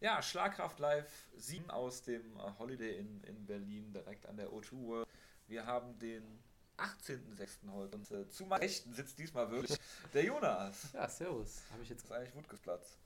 Ja, 0.00 0.22
Schlagkraft 0.22 0.78
Live 0.78 1.26
7 1.36 1.70
aus 1.70 2.02
dem 2.02 2.36
äh, 2.36 2.52
Holiday 2.58 2.98
Inn 2.98 3.20
in 3.26 3.46
Berlin, 3.46 3.92
direkt 3.92 4.26
an 4.26 4.36
der 4.36 4.48
O2 4.48 4.86
World. 4.86 5.08
Wir 5.48 5.66
haben 5.66 5.98
den 5.98 6.22
18.06. 6.76 7.72
heute 7.72 7.96
und 7.96 8.08
äh, 8.12 8.28
zu 8.28 8.46
meiner 8.46 8.62
Rechten 8.62 8.92
sitzt 8.92 9.18
diesmal 9.18 9.50
wirklich 9.50 9.76
der 10.14 10.22
Jonas. 10.22 10.92
Ja, 10.92 11.08
servus. 11.08 11.62
Habe 11.72 11.82
ich 11.82 11.88
jetzt. 11.88 12.02
Das 12.02 12.10
ist 12.10 12.16
eigentlich 12.16 12.34
Wutgesplatz. 12.36 12.96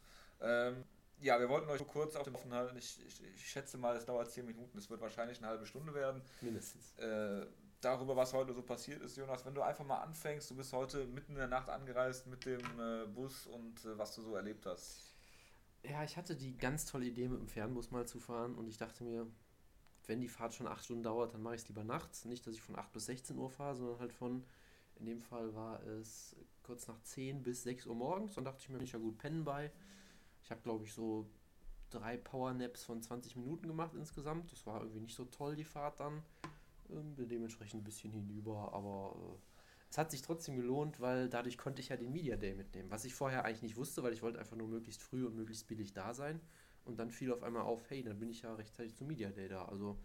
Ähm, 0.42 0.84
ja, 1.18 1.40
wir 1.40 1.48
wollten 1.48 1.70
euch 1.70 1.80
nur 1.80 1.88
kurz 1.88 2.14
auf 2.14 2.24
dem 2.24 2.34
Offen 2.34 2.52
halten. 2.52 2.76
Ich, 2.76 3.00
ich, 3.06 3.24
ich, 3.24 3.50
schätze 3.50 3.78
mal, 3.78 3.96
es 3.96 4.04
dauert 4.04 4.30
10 4.30 4.44
Minuten. 4.44 4.76
Es 4.76 4.90
wird 4.90 5.00
wahrscheinlich 5.00 5.38
eine 5.38 5.46
halbe 5.46 5.64
Stunde 5.64 5.94
werden. 5.94 6.20
Mindestens. 6.42 6.92
Äh, 6.98 7.46
darüber, 7.80 8.16
was 8.16 8.34
heute 8.34 8.52
so 8.52 8.60
passiert 8.60 9.00
ist, 9.00 9.16
Jonas. 9.16 9.46
Wenn 9.46 9.54
du 9.54 9.62
einfach 9.62 9.86
mal 9.86 10.02
anfängst, 10.02 10.50
du 10.50 10.56
bist 10.56 10.74
heute 10.74 11.06
mitten 11.06 11.32
in 11.32 11.38
der 11.38 11.48
Nacht 11.48 11.70
angereist 11.70 12.26
mit 12.26 12.44
dem 12.44 12.60
äh, 12.78 13.06
Bus 13.06 13.46
und 13.46 13.82
äh, 13.86 13.96
was 13.96 14.14
du 14.14 14.20
so 14.20 14.36
erlebt 14.36 14.66
hast. 14.66 15.12
Ja, 15.82 16.04
ich 16.04 16.16
hatte 16.16 16.36
die 16.36 16.56
ganz 16.56 16.86
tolle 16.86 17.06
Idee, 17.06 17.28
mit 17.28 17.40
dem 17.40 17.48
Fernbus 17.48 17.90
mal 17.90 18.06
zu 18.06 18.20
fahren 18.20 18.54
und 18.54 18.68
ich 18.68 18.76
dachte 18.76 19.02
mir, 19.02 19.26
wenn 20.06 20.20
die 20.20 20.28
Fahrt 20.28 20.54
schon 20.54 20.66
acht 20.66 20.84
Stunden 20.84 21.02
dauert, 21.02 21.34
dann 21.34 21.42
mache 21.42 21.56
ich 21.56 21.62
es 21.62 21.68
lieber 21.68 21.84
nachts. 21.84 22.24
Nicht, 22.24 22.46
dass 22.46 22.54
ich 22.54 22.62
von 22.62 22.76
8 22.76 22.92
bis 22.92 23.06
16 23.06 23.36
Uhr 23.38 23.50
fahre, 23.50 23.76
sondern 23.76 23.98
halt 23.98 24.12
von, 24.12 24.44
in 24.96 25.06
dem 25.06 25.22
Fall 25.22 25.54
war 25.54 25.82
es 25.84 26.36
kurz 26.62 26.88
nach 26.88 27.00
10 27.02 27.42
bis 27.42 27.62
6 27.62 27.86
Uhr 27.86 27.94
morgens. 27.94 28.34
Dann 28.34 28.44
dachte 28.44 28.58
ich 28.60 28.68
mir, 28.68 28.76
bin 28.76 28.84
ich 28.84 28.92
ja 28.92 28.98
gut 28.98 29.18
pennen 29.18 29.44
bei. 29.44 29.70
Ich 30.42 30.50
habe, 30.50 30.60
glaube 30.62 30.84
ich, 30.84 30.92
so 30.92 31.28
drei 31.90 32.16
Powernaps 32.16 32.84
von 32.84 33.00
20 33.00 33.36
Minuten 33.36 33.68
gemacht 33.68 33.94
insgesamt. 33.94 34.50
Das 34.50 34.66
war 34.66 34.80
irgendwie 34.80 35.00
nicht 35.00 35.14
so 35.14 35.24
toll, 35.26 35.56
die 35.56 35.64
Fahrt 35.64 36.00
dann. 36.00 36.22
Ähm, 36.90 37.14
dementsprechend 37.16 37.82
ein 37.82 37.84
bisschen 37.84 38.12
hinüber, 38.12 38.72
aber 38.72 39.14
äh, 39.16 39.51
es 39.92 39.98
hat 39.98 40.10
sich 40.10 40.22
trotzdem 40.22 40.56
gelohnt, 40.56 41.00
weil 41.00 41.28
dadurch 41.28 41.58
konnte 41.58 41.82
ich 41.82 41.90
ja 41.90 41.98
den 41.98 42.12
Media 42.12 42.36
Day 42.36 42.54
mitnehmen, 42.54 42.90
was 42.90 43.04
ich 43.04 43.14
vorher 43.14 43.44
eigentlich 43.44 43.60
nicht 43.60 43.76
wusste, 43.76 44.02
weil 44.02 44.14
ich 44.14 44.22
wollte 44.22 44.38
einfach 44.38 44.56
nur 44.56 44.66
möglichst 44.66 45.02
früh 45.02 45.26
und 45.26 45.36
möglichst 45.36 45.68
billig 45.68 45.92
da 45.92 46.14
sein. 46.14 46.40
Und 46.86 46.98
dann 46.98 47.10
fiel 47.10 47.30
auf 47.30 47.42
einmal 47.42 47.64
auf, 47.64 47.90
hey, 47.90 48.02
dann 48.02 48.18
bin 48.18 48.30
ich 48.30 48.40
ja 48.40 48.54
rechtzeitig 48.54 48.96
zum 48.96 49.08
Media 49.08 49.28
Day 49.28 49.48
da. 49.48 49.66
Also 49.66 49.98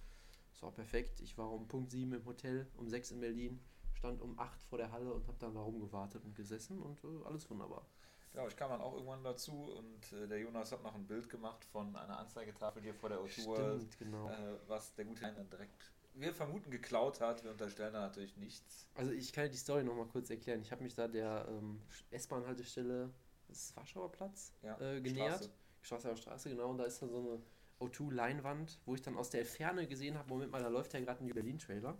es 0.52 0.62
war 0.62 0.74
perfekt. 0.74 1.22
Ich 1.22 1.38
war 1.38 1.50
um 1.54 1.70
Punkt 1.70 1.90
7 1.92 2.12
im 2.12 2.26
Hotel, 2.26 2.68
um 2.76 2.90
6 2.90 3.12
in 3.12 3.22
Berlin, 3.22 3.62
stand 3.94 4.22
um 4.22 4.38
8 4.38 4.62
vor 4.62 4.78
der 4.78 4.92
Halle 4.92 5.14
und 5.14 5.26
habe 5.26 5.38
dann 5.40 5.56
da 5.56 5.62
rumgewartet 5.62 6.26
und 6.26 6.36
gesessen 6.36 6.82
und 6.82 7.02
äh, 7.06 7.26
alles 7.26 7.50
wunderbar. 7.50 7.88
Genau, 8.34 8.46
ich 8.46 8.58
kam 8.58 8.70
dann 8.70 8.82
auch 8.82 8.94
irgendwann 8.94 9.24
dazu 9.24 9.54
und 9.54 10.12
äh, 10.12 10.28
der 10.28 10.40
Jonas 10.40 10.74
hat 10.74 10.84
noch 10.84 10.96
ein 10.96 11.08
Bild 11.08 11.30
gemacht 11.30 11.64
von 11.64 11.96
einer 11.96 12.20
Anzeigetafel 12.20 12.84
hier 12.84 12.94
vor 12.94 13.08
der 13.08 13.24
O-Tour, 13.24 13.80
genau. 13.98 14.28
äh, 14.28 14.60
was 14.68 14.94
der 14.96 15.06
gute 15.06 15.22
Herr 15.22 15.32
dann 15.32 15.50
direkt 15.50 15.94
wir 16.20 16.34
vermuten 16.34 16.72
geklaut 16.72 17.22
hat. 17.22 17.44
Wir 17.44 17.52
unterstellen 17.52 17.94
da 17.94 18.02
natürlich 18.02 18.38
nichts. 18.38 18.88
Also 18.96 19.12
ich 19.12 19.32
kann 19.34 19.50
die 19.50 19.58
Story 19.58 19.84
nochmal 19.84 20.08
kurz 20.08 20.30
erklären. 20.30 20.62
Ich 20.62 20.72
habe 20.72 20.84
mich 20.84 20.96
da 20.96 21.08
der 21.08 21.48
ähm, 21.50 21.82
S-Bahn-Haltestelle, 22.12 23.10
das 23.48 23.58
ist 23.58 23.78
Warschauer 23.78 24.12
Platz, 24.12 24.54
ja, 24.62 24.80
äh, 24.80 25.02
genähert. 25.02 25.50
Straße. 25.82 26.18
Straße, 26.18 26.50
genau. 26.50 26.70
Und 26.70 26.80
da 26.80 26.86
ist 26.86 27.02
dann 27.02 27.10
so 27.10 27.20
eine 27.20 27.42
O2-Leinwand, 27.80 28.80
wo 28.86 28.96
ich 28.96 29.02
dann 29.02 29.16
aus 29.16 29.30
der 29.30 29.46
Ferne 29.46 29.88
gesehen 29.88 30.18
habe, 30.18 30.28
Moment 30.30 30.52
mal, 30.52 30.62
da 30.62 30.68
läuft 30.68 30.94
ja 30.94 31.00
gerade 31.00 31.24
ein 31.24 31.34
Berlin-Trailer. 31.34 31.98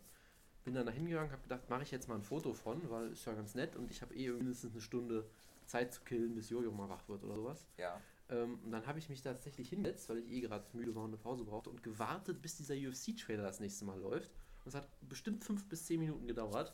Bin 0.64 0.74
dann 0.74 0.86
da 0.86 0.92
hingegangen, 0.92 1.32
habe 1.32 1.44
gedacht, 1.44 1.70
mache 1.70 1.84
ich 1.84 1.92
jetzt 1.92 2.10
mal 2.10 2.16
ein 2.16 2.24
Foto 2.24 2.54
von, 2.54 2.90
weil 2.90 3.12
ist 3.12 3.26
ja 3.26 3.34
ganz 3.34 3.56
nett 3.56 3.76
und 3.78 3.90
ich 3.90 4.02
habe 4.02 4.14
eh 4.14 4.30
mindestens 4.30 4.72
eine 4.74 4.82
Stunde 4.82 5.30
Zeit 5.66 5.94
zu 5.94 6.02
killen, 6.02 6.36
bis 6.36 6.50
Jojo 6.50 6.72
mal 6.72 6.90
wach 6.90 7.08
wird 7.08 7.24
oder 7.24 7.36
sowas. 7.36 7.66
Ja. 7.78 8.02
Ähm, 8.30 8.60
und 8.64 8.72
dann 8.72 8.86
habe 8.86 9.00
ich 9.00 9.10
mich 9.10 9.22
tatsächlich 9.22 9.70
hingesetzt, 9.70 10.10
weil 10.10 10.20
ich 10.20 10.30
eh 10.32 10.42
gerade 10.42 10.66
müde 10.74 10.94
war 10.96 11.04
und 11.04 11.12
eine 11.12 11.18
Pause 11.18 11.46
brauchte 11.46 11.70
und 11.70 11.84
gewartet, 11.84 12.42
bis 12.42 12.58
dieser 12.58 12.76
UFC-Trailer 12.76 13.44
das 13.44 13.60
nächste 13.60 13.86
Mal 13.86 14.00
läuft. 14.00 14.32
Und 14.64 14.70
es 14.70 14.76
hat 14.76 14.90
bestimmt 15.08 15.44
fünf 15.44 15.68
bis 15.70 15.86
zehn 15.86 16.00
Minuten 16.00 16.28
gedauert, 16.28 16.74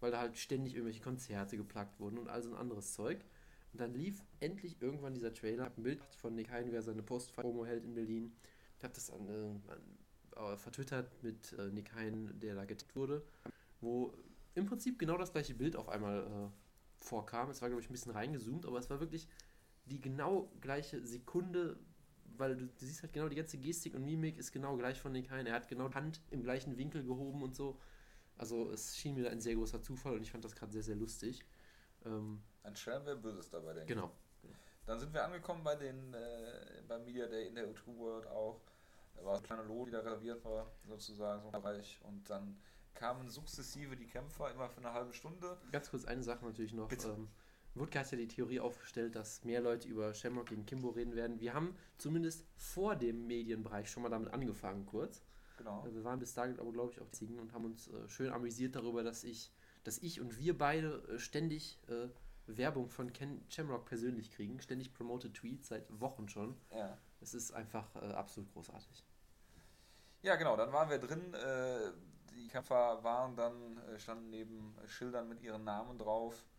weil 0.00 0.10
da 0.10 0.20
halt 0.20 0.36
ständig 0.36 0.74
irgendwelche 0.74 1.02
Konzerte 1.02 1.56
geplagt 1.56 1.98
wurden 2.00 2.18
und 2.18 2.28
all 2.28 2.42
so 2.42 2.50
ein 2.50 2.56
anderes 2.56 2.92
Zeug. 2.92 3.24
Und 3.72 3.80
dann 3.80 3.94
lief 3.94 4.22
endlich 4.40 4.80
irgendwann 4.80 5.14
dieser 5.14 5.32
Trailer. 5.32 5.66
Ich 5.66 5.78
ein 5.78 5.82
Bild 5.82 6.04
von 6.16 6.34
Nick 6.34 6.50
Hein, 6.50 6.66
wer 6.70 6.82
seine 6.82 7.02
Post-Promo 7.02 7.64
hält 7.64 7.84
in 7.84 7.94
Berlin. 7.94 8.32
Ich 8.78 8.84
habe 8.84 8.94
das 8.94 9.10
an, 9.10 9.26
äh, 9.28 9.72
an, 9.72 10.52
äh, 10.52 10.56
vertwittert 10.56 11.10
mit 11.22 11.52
äh, 11.54 11.70
Nick 11.70 11.94
Hein, 11.94 12.38
der 12.40 12.54
da 12.54 12.66
getippt 12.66 12.94
wurde, 12.94 13.24
wo 13.80 14.14
im 14.54 14.66
Prinzip 14.66 14.98
genau 14.98 15.16
das 15.16 15.32
gleiche 15.32 15.54
Bild 15.54 15.76
auf 15.76 15.88
einmal 15.88 16.20
äh, 16.20 17.04
vorkam. 17.04 17.50
Es 17.50 17.62
war, 17.62 17.68
glaube 17.68 17.82
ich, 17.82 17.88
ein 17.88 17.92
bisschen 17.92 18.12
reingezoomt, 18.12 18.66
aber 18.66 18.78
es 18.78 18.90
war 18.90 19.00
wirklich 19.00 19.26
die 19.86 20.00
genau 20.00 20.50
gleiche 20.60 21.04
Sekunde, 21.06 21.78
weil 22.36 22.56
du, 22.56 22.66
du, 22.66 22.72
siehst 22.84 23.02
halt 23.02 23.12
genau 23.12 23.28
die 23.28 23.36
ganze 23.36 23.58
Gestik 23.58 23.94
und 23.94 24.04
Mimik 24.04 24.38
ist 24.38 24.52
genau 24.52 24.76
gleich 24.76 25.00
von 25.00 25.12
Nick 25.12 25.30
Hein. 25.30 25.46
Er 25.46 25.54
hat 25.54 25.68
genau 25.68 25.88
die 25.88 25.94
Hand 25.94 26.20
im 26.30 26.42
gleichen 26.42 26.76
Winkel 26.76 27.04
gehoben 27.04 27.42
und 27.42 27.54
so. 27.54 27.78
Also 28.36 28.70
es 28.70 28.96
schien 28.96 29.14
mir 29.14 29.30
ein 29.30 29.40
sehr 29.40 29.54
großer 29.54 29.80
Zufall 29.80 30.14
und 30.14 30.22
ich 30.22 30.30
fand 30.30 30.44
das 30.44 30.56
gerade 30.56 30.72
sehr, 30.72 30.82
sehr 30.82 30.96
lustig. 30.96 31.44
Ähm, 32.04 32.42
ein 32.62 32.74
Schelm, 32.74 33.02
wer 33.04 33.16
Böses 33.16 33.50
dabei, 33.50 33.74
denke 33.74 33.94
genau. 33.94 34.10
Dann 34.86 34.98
sind 34.98 35.14
wir 35.14 35.24
angekommen 35.24 35.64
bei 35.64 35.76
den, 35.76 36.12
äh, 36.12 36.82
beim 36.86 37.04
Media 37.04 37.26
Day 37.26 37.48
in 37.48 37.54
der 37.54 37.66
U2 37.66 37.96
World 37.96 38.26
auch. 38.26 38.60
Da 39.14 39.24
war 39.24 39.36
ein 39.36 39.42
kleiner 39.42 39.64
Lot, 39.64 39.88
die 39.88 39.92
da 39.92 40.00
reserviert 40.00 40.44
war, 40.44 40.70
sozusagen, 40.86 41.42
so 41.42 41.50
Bereich. 41.50 42.00
Und 42.02 42.28
dann 42.28 42.58
kamen 42.94 43.28
sukzessive 43.28 43.96
die 43.96 44.06
Kämpfer 44.06 44.50
immer 44.50 44.68
für 44.68 44.78
eine 44.78 44.92
halbe 44.92 45.12
Stunde. 45.14 45.56
Ganz 45.72 45.90
kurz 45.90 46.04
eine 46.04 46.22
Sache 46.22 46.44
natürlich 46.44 46.74
noch. 46.74 46.90
Ähm, 46.90 47.28
Wutke 47.74 47.98
hat 47.98 48.10
ja 48.10 48.16
die 48.16 48.28
Theorie 48.28 48.60
aufgestellt, 48.60 49.16
dass 49.16 49.44
mehr 49.44 49.60
Leute 49.60 49.88
über 49.88 50.14
Shamrock 50.14 50.46
gegen 50.46 50.64
Kimbo 50.64 50.90
reden 50.90 51.16
werden. 51.16 51.40
Wir 51.40 51.54
haben 51.54 51.76
zumindest 51.98 52.44
vor 52.56 52.94
dem 52.94 53.26
Medienbereich 53.26 53.90
schon 53.90 54.02
mal 54.04 54.10
damit 54.10 54.32
angefangen, 54.32 54.86
kurz. 54.86 55.22
Genau. 55.58 55.84
Wir 55.90 56.04
waren 56.04 56.18
bis 56.18 56.34
dahin 56.34 56.58
aber, 56.58 56.72
glaube 56.72 56.92
ich, 56.92 57.00
auch 57.00 57.06
die 57.06 57.12
Ziegen 57.12 57.38
und 57.38 57.52
haben 57.52 57.64
uns 57.64 57.88
äh, 57.88 58.08
schön 58.08 58.32
amüsiert 58.32 58.76
darüber, 58.76 59.02
dass 59.02 59.24
ich, 59.24 59.52
dass 59.82 59.98
ich 59.98 60.20
und 60.20 60.38
wir 60.38 60.56
beide 60.56 61.02
äh, 61.08 61.18
ständig 61.18 61.80
äh, 61.88 62.08
Werbung 62.46 62.88
von 62.88 63.12
Ken 63.12 63.44
Shamrock 63.48 63.86
persönlich 63.86 64.30
kriegen. 64.32 64.60
Ständig 64.60 64.92
promoted 64.92 65.34
Tweets 65.34 65.68
seit 65.68 65.86
Wochen 66.00 66.28
schon. 66.28 66.56
Ja. 66.70 66.98
Es 67.20 67.34
ist 67.34 67.52
einfach 67.52 67.94
äh, 67.96 68.12
absolut 68.12 68.52
großartig. 68.52 69.04
Ja, 70.22 70.36
genau, 70.36 70.56
dann 70.56 70.72
waren 70.72 70.90
wir 70.90 70.98
drin. 70.98 71.34
Äh, 71.34 71.92
die 72.34 72.48
Kämpfer 72.48 73.02
waren 73.02 73.36
dann, 73.36 73.78
äh, 73.78 73.98
standen 73.98 74.30
neben 74.30 74.76
Schildern 74.86 75.28
mit 75.28 75.40
ihren 75.42 75.64
Namen 75.64 75.98
drauf 75.98 76.44
äh, 76.44 76.53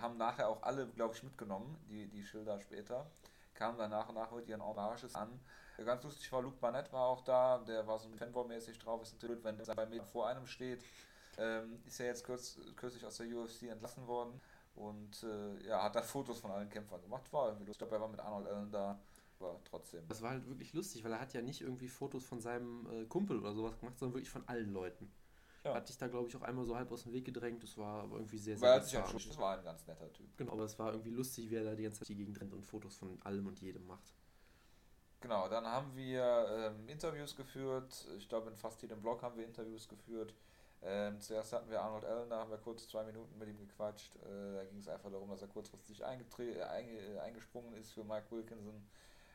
haben 0.00 0.16
nachher 0.16 0.48
auch 0.48 0.62
alle, 0.62 0.86
glaube 0.88 1.14
ich, 1.14 1.22
mitgenommen, 1.22 1.76
die, 1.88 2.06
die 2.08 2.24
Schilder 2.24 2.60
später. 2.60 3.06
Kamen 3.54 3.78
dann 3.78 3.90
nach 3.90 4.08
und 4.08 4.16
nach 4.16 4.30
mit 4.32 4.48
ihren 4.48 4.64
Hommages 4.64 5.14
an. 5.14 5.40
Äh, 5.78 5.84
ganz 5.84 6.02
lustig 6.02 6.30
war, 6.32 6.42
Luke 6.42 6.56
Barnett 6.60 6.92
war 6.92 7.06
auch 7.08 7.22
da, 7.22 7.58
der 7.58 7.86
war 7.86 7.98
so 7.98 8.08
Fanboy-mäßig 8.08 8.78
drauf, 8.78 9.02
ist 9.02 9.14
natürlich 9.14 9.42
wenn 9.44 9.56
der 9.56 9.74
bei 9.74 9.86
mir 9.86 10.02
vor 10.02 10.28
einem 10.28 10.46
steht. 10.46 10.84
Ähm, 11.36 11.82
ist 11.84 11.98
ja 11.98 12.06
jetzt 12.06 12.24
kurz, 12.24 12.58
kürzlich 12.76 13.04
aus 13.04 13.16
der 13.16 13.26
UFC 13.26 13.62
entlassen 13.62 14.06
worden 14.06 14.40
und 14.76 15.22
äh, 15.24 15.66
ja, 15.66 15.82
hat 15.82 15.96
da 15.96 16.02
Fotos 16.02 16.40
von 16.40 16.50
allen 16.50 16.68
Kämpfern 16.68 17.02
gemacht. 17.02 17.32
War 17.32 17.48
irgendwie 17.48 17.66
lustig. 17.66 17.90
Er 17.90 18.00
war 18.00 18.08
mit 18.08 18.20
Arnold 18.20 18.46
Allen 18.46 18.70
da, 18.70 18.98
aber 19.40 19.60
trotzdem. 19.64 20.06
Das 20.08 20.22
war 20.22 20.30
halt 20.30 20.46
wirklich 20.46 20.72
lustig, 20.72 21.02
weil 21.04 21.12
er 21.12 21.20
hat 21.20 21.32
ja 21.32 21.42
nicht 21.42 21.60
irgendwie 21.60 21.88
Fotos 21.88 22.24
von 22.24 22.40
seinem 22.40 22.86
äh, 22.86 23.06
Kumpel 23.06 23.38
oder 23.38 23.52
sowas 23.52 23.78
gemacht, 23.78 23.98
sondern 23.98 24.14
wirklich 24.14 24.30
von 24.30 24.46
allen 24.48 24.72
Leuten. 24.72 25.12
Ja. 25.64 25.74
Hat 25.74 25.88
dich 25.88 25.96
da, 25.96 26.08
glaube 26.08 26.28
ich, 26.28 26.36
auch 26.36 26.42
einmal 26.42 26.64
so 26.66 26.76
halb 26.76 26.92
aus 26.92 27.04
dem 27.04 27.12
Weg 27.12 27.24
gedrängt. 27.24 27.62
Das 27.62 27.78
war 27.78 28.02
aber 28.02 28.16
irgendwie 28.16 28.36
sehr, 28.36 28.58
sehr 28.58 28.68
ja, 28.68 28.78
Das 28.78 29.38
war 29.38 29.56
ein 29.56 29.64
ganz 29.64 29.86
netter 29.86 30.12
Typ. 30.12 30.36
Genau, 30.36 30.52
aber 30.52 30.64
es 30.64 30.78
war 30.78 30.92
irgendwie 30.92 31.10
lustig, 31.10 31.50
wie 31.50 31.56
er 31.56 31.64
da 31.64 31.74
die 31.74 31.84
ganze 31.84 32.00
Zeit 32.00 32.08
die 32.08 32.16
Gegend 32.16 32.38
rennt 32.38 32.52
und 32.52 32.66
Fotos 32.66 32.96
von 32.96 33.18
allem 33.22 33.46
und 33.46 33.58
jedem 33.60 33.86
macht. 33.86 34.14
Genau, 35.20 35.48
dann 35.48 35.66
haben 35.66 35.96
wir 35.96 36.74
ähm, 36.76 36.86
Interviews 36.86 37.34
geführt. 37.34 38.06
Ich 38.18 38.28
glaube, 38.28 38.50
in 38.50 38.56
fast 38.56 38.82
jedem 38.82 39.00
Blog 39.00 39.22
haben 39.22 39.38
wir 39.38 39.46
Interviews 39.46 39.88
geführt. 39.88 40.34
Ähm, 40.82 41.18
zuerst 41.18 41.54
hatten 41.54 41.70
wir 41.70 41.80
Arnold 41.80 42.04
Allen, 42.04 42.28
da 42.28 42.40
haben 42.40 42.50
wir 42.50 42.58
kurz 42.58 42.86
zwei 42.86 43.04
Minuten 43.04 43.38
mit 43.38 43.48
ihm 43.48 43.56
gequatscht. 43.56 44.16
Äh, 44.16 44.54
da 44.54 44.64
ging 44.66 44.80
es 44.80 44.88
einfach 44.88 45.10
darum, 45.10 45.30
dass 45.30 45.40
er 45.40 45.48
kurzfristig 45.48 46.02
äh, 46.02 46.04
einge 46.04 47.22
eingesprungen 47.22 47.72
ist 47.72 47.92
für 47.92 48.04
Mike 48.04 48.26
Wilkinson 48.30 48.86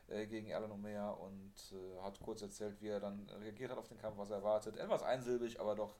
äh, 0.06 0.26
gegen 0.26 0.52
Alan 0.54 0.70
O'Meara 0.70 1.10
und 1.10 1.54
äh, 1.72 2.02
hat 2.02 2.20
kurz 2.20 2.42
erzählt, 2.42 2.80
wie 2.80 2.86
er 2.86 3.00
dann 3.00 3.28
reagiert 3.40 3.72
hat 3.72 3.78
auf 3.78 3.88
den 3.88 3.98
Kampf, 3.98 4.16
was 4.16 4.30
er 4.30 4.36
erwartet. 4.36 4.76
Etwas 4.76 5.02
einsilbig, 5.02 5.58
aber 5.58 5.74
doch 5.74 5.96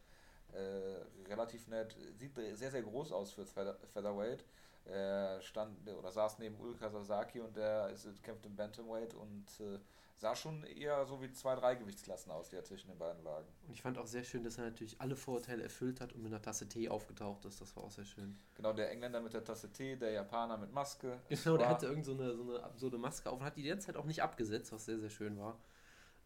äh, 0.55 1.29
relativ 1.29 1.67
nett. 1.69 1.97
Sieht 2.17 2.35
sehr, 2.35 2.71
sehr 2.71 2.83
groß 2.83 3.13
aus 3.13 3.33
für 3.33 3.47
Featherweight. 3.47 4.45
Er 4.85 5.41
stand 5.43 5.89
oder 5.89 6.11
saß 6.11 6.39
neben 6.39 6.59
Ulka 6.59 6.89
Sasaki 6.89 7.41
und 7.41 7.57
der 7.57 7.91
ist, 7.91 8.23
kämpft 8.23 8.47
im 8.47 8.57
Bantamweight 8.57 9.15
und 9.15 9.47
äh, 9.61 9.79
sah 10.21 10.37
schon 10.37 10.65
eher 10.65 11.07
so 11.07 11.21
wie 11.23 11.33
zwei, 11.33 11.55
drei 11.55 11.75
Gewichtsklassen 11.75 12.31
aus, 12.31 12.51
die 12.51 12.57
er 12.57 12.65
zwischen 12.65 12.89
den 12.89 12.99
beiden 12.99 13.23
lagen. 13.25 13.47
Und 13.67 13.73
ich 13.73 13.81
fand 13.81 13.97
auch 13.99 14.07
sehr 14.07 14.23
schön, 14.23 14.43
dass 14.43 14.59
er 14.59 14.65
natürlich 14.65 15.01
alle 15.01 15.17
Vorurteile 15.17 15.63
erfüllt 15.63 16.01
hat 16.01 16.13
und 16.13 16.23
mit 16.23 16.33
einer 16.33 16.43
Tasse 16.43 16.69
Tee 16.69 16.89
aufgetaucht 16.89 17.45
ist. 17.47 17.61
Das 17.61 17.75
war 17.75 17.85
auch 17.85 17.91
sehr 17.91 18.05
schön. 18.05 18.39
Genau, 18.55 18.73
der 18.73 18.91
Engländer 18.91 19.21
mit 19.21 19.33
der 19.33 19.45
Tasse 19.45 19.73
Tee, 19.73 19.97
der 19.97 20.11
Japaner 20.13 20.59
mit 20.59 20.73
Maske. 20.73 21.19
Genau, 21.29 21.57
der 21.57 21.69
hatte 21.69 21.87
irgend 21.87 22.05
so 22.05 22.13
eine, 22.13 22.35
so 22.35 22.43
eine 22.43 22.63
absurde 22.63 22.99
Maske 22.99 23.31
auf 23.31 23.41
und 23.41 23.47
hat 23.47 23.57
die 23.57 23.63
ganze 23.63 23.87
Zeit 23.87 23.97
auch 23.97 24.05
nicht 24.05 24.23
abgesetzt, 24.23 24.73
was 24.73 24.85
sehr, 24.85 24.99
sehr 24.99 25.11
schön 25.11 25.39
war. 25.39 25.59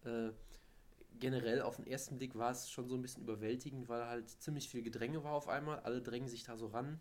Äh, 0.05 0.31
generell 1.21 1.63
auf 1.63 1.77
den 1.77 1.87
ersten 1.87 2.17
Blick 2.17 2.35
war 2.35 2.51
es 2.51 2.71
schon 2.71 2.89
so 2.89 2.97
ein 2.97 3.03
bisschen 3.03 3.23
überwältigend, 3.23 3.89
weil 3.89 4.07
halt 4.07 4.29
ziemlich 4.29 4.69
viel 4.69 4.83
Gedränge 4.83 5.25
war 5.25 5.33
auf 5.33 5.49
einmal. 5.49 5.81
Alle 5.81 6.03
drängen 6.03 6.29
sich 6.29 6.45
da 6.45 6.57
so 6.57 6.69
ran. 6.69 7.01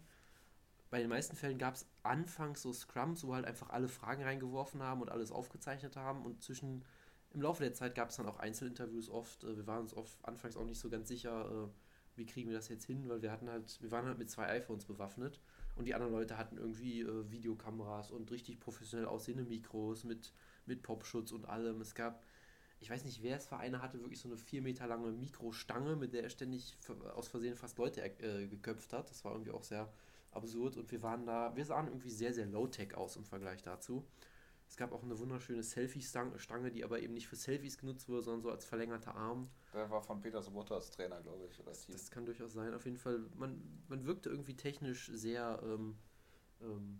Bei 0.89 0.99
den 0.99 1.09
meisten 1.09 1.35
Fällen 1.35 1.57
gab 1.57 1.75
es 1.75 1.87
anfangs 2.03 2.61
so 2.61 2.71
Scrums, 2.71 3.25
wo 3.25 3.33
halt 3.33 3.45
einfach 3.45 3.69
alle 3.71 3.87
Fragen 3.87 4.23
reingeworfen 4.23 4.83
haben 4.83 5.01
und 5.01 5.09
alles 5.09 5.31
aufgezeichnet 5.31 5.95
haben. 5.95 6.23
Und 6.23 6.43
zwischen 6.43 6.85
im 7.31 7.41
Laufe 7.41 7.63
der 7.63 7.73
Zeit 7.73 7.95
gab 7.95 8.09
es 8.09 8.17
dann 8.17 8.27
auch 8.27 8.37
Einzelinterviews 8.37 9.09
oft. 9.09 9.43
Äh, 9.43 9.57
wir 9.57 9.67
waren 9.67 9.81
uns 9.81 9.95
oft 9.95 10.17
anfangs 10.23 10.55
auch 10.55 10.65
nicht 10.65 10.79
so 10.79 10.89
ganz 10.89 11.07
sicher, 11.07 11.49
äh, 11.49 11.67
wie 12.15 12.25
kriegen 12.27 12.49
wir 12.49 12.55
das 12.55 12.69
jetzt 12.69 12.85
hin, 12.85 13.09
weil 13.09 13.23
wir 13.23 13.31
hatten 13.31 13.49
halt, 13.49 13.81
wir 13.81 13.89
waren 13.89 14.05
halt 14.05 14.19
mit 14.19 14.29
zwei 14.29 14.47
iPhones 14.49 14.85
bewaffnet 14.85 15.41
und 15.75 15.85
die 15.85 15.95
anderen 15.95 16.13
Leute 16.13 16.37
hatten 16.37 16.57
irgendwie 16.57 17.01
äh, 17.01 17.31
Videokameras 17.31 18.11
und 18.11 18.29
richtig 18.29 18.59
professionell 18.59 19.07
aussehende 19.07 19.45
Mikros 19.45 20.03
mit 20.03 20.31
mit 20.65 20.83
Popschutz 20.83 21.31
und 21.31 21.47
allem. 21.47 21.81
Es 21.81 21.95
gab, 21.95 22.23
ich 22.83 22.89
weiß 22.89 23.05
nicht, 23.05 23.23
wer 23.23 23.37
es 23.37 23.49
war, 23.49 23.61
einer 23.61 23.81
hatte 23.81 24.01
wirklich 24.01 24.19
so 24.19 24.27
eine 24.27 24.37
vier 24.37 24.61
Meter 24.61 24.87
lange 24.87 25.09
Mikrostange, 25.13 25.95
mit 25.95 26.13
der 26.13 26.23
er 26.23 26.29
ständig 26.29 26.77
aus 27.15 27.29
Versehen 27.29 27.55
fast 27.55 27.77
Leute 27.77 28.01
äh, 28.01 28.45
geköpft 28.45 28.91
hat. 28.91 29.09
Das 29.09 29.23
war 29.23 29.31
irgendwie 29.31 29.51
auch 29.51 29.63
sehr 29.63 29.89
absurd 30.31 30.75
und 30.75 30.91
wir 30.91 31.01
waren 31.01 31.25
da, 31.25 31.55
wir 31.55 31.63
sahen 31.63 31.87
irgendwie 31.87 32.09
sehr, 32.09 32.33
sehr 32.33 32.45
low-tech 32.45 32.95
aus 32.95 33.15
im 33.15 33.23
Vergleich 33.23 33.61
dazu. 33.61 34.05
Es 34.67 34.75
gab 34.75 34.91
auch 34.91 35.03
eine 35.03 35.17
wunderschöne 35.17 35.63
Selfie-Stange, 35.63 36.71
die 36.71 36.83
aber 36.83 36.99
eben 36.99 37.13
nicht 37.13 37.27
für 37.27 37.37
Selfies 37.37 37.77
genutzt 37.77 38.09
wurde, 38.09 38.23
sondern 38.23 38.41
so 38.41 38.49
als 38.51 38.65
verlängerter 38.65 39.15
Arm. 39.15 39.49
Der 39.73 39.89
war 39.89 40.01
von 40.01 40.19
Peter 40.19 40.41
Sobotta 40.41 40.75
als 40.75 40.91
Trainer, 40.91 41.21
glaube 41.21 41.47
ich, 41.49 41.59
oder 41.59 41.69
das, 41.69 41.87
das 41.87 42.11
kann 42.11 42.25
durchaus 42.25 42.51
sein. 42.51 42.73
Auf 42.73 42.83
jeden 42.83 42.97
Fall, 42.97 43.19
man, 43.37 43.61
man 43.87 44.05
wirkte 44.05 44.29
irgendwie 44.29 44.57
technisch 44.57 45.09
sehr 45.13 45.61
ähm, 45.63 45.95
ähm, 46.61 46.99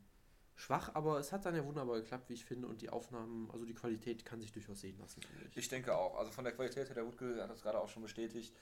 schwach, 0.56 0.92
aber 0.94 1.20
es 1.20 1.32
hat 1.32 1.46
dann 1.46 1.56
ja 1.56 1.66
wunderbar 1.66 2.00
geklappt, 2.00 2.30
wie 2.30 2.34
ich 2.34 2.46
finde, 2.46 2.68
und 2.68 2.82
die 2.82 2.90
Aufnahmen, 2.90 3.50
also 3.52 3.66
die 3.66 3.74
Qualität 3.74 4.26
kann 4.26 4.40
sich 4.40 4.52
durchaus 4.52 4.82
sehen 4.82 4.98
lassen, 5.00 5.22
ich. 5.50 5.58
Ich 5.58 5.70
denke 5.70 5.96
auch. 5.96 6.18
Also 6.18 6.32
von 6.32 6.44
der 6.44 6.54
Qualität 6.54 6.88
her, 6.88 6.96
der 6.96 7.06
Wutke 7.06 7.42
hat 7.42 7.50
das 7.50 7.62
gerade 7.62 7.80
auch 7.80 7.90
schon 7.90 8.04
bestätigt, 8.04 8.54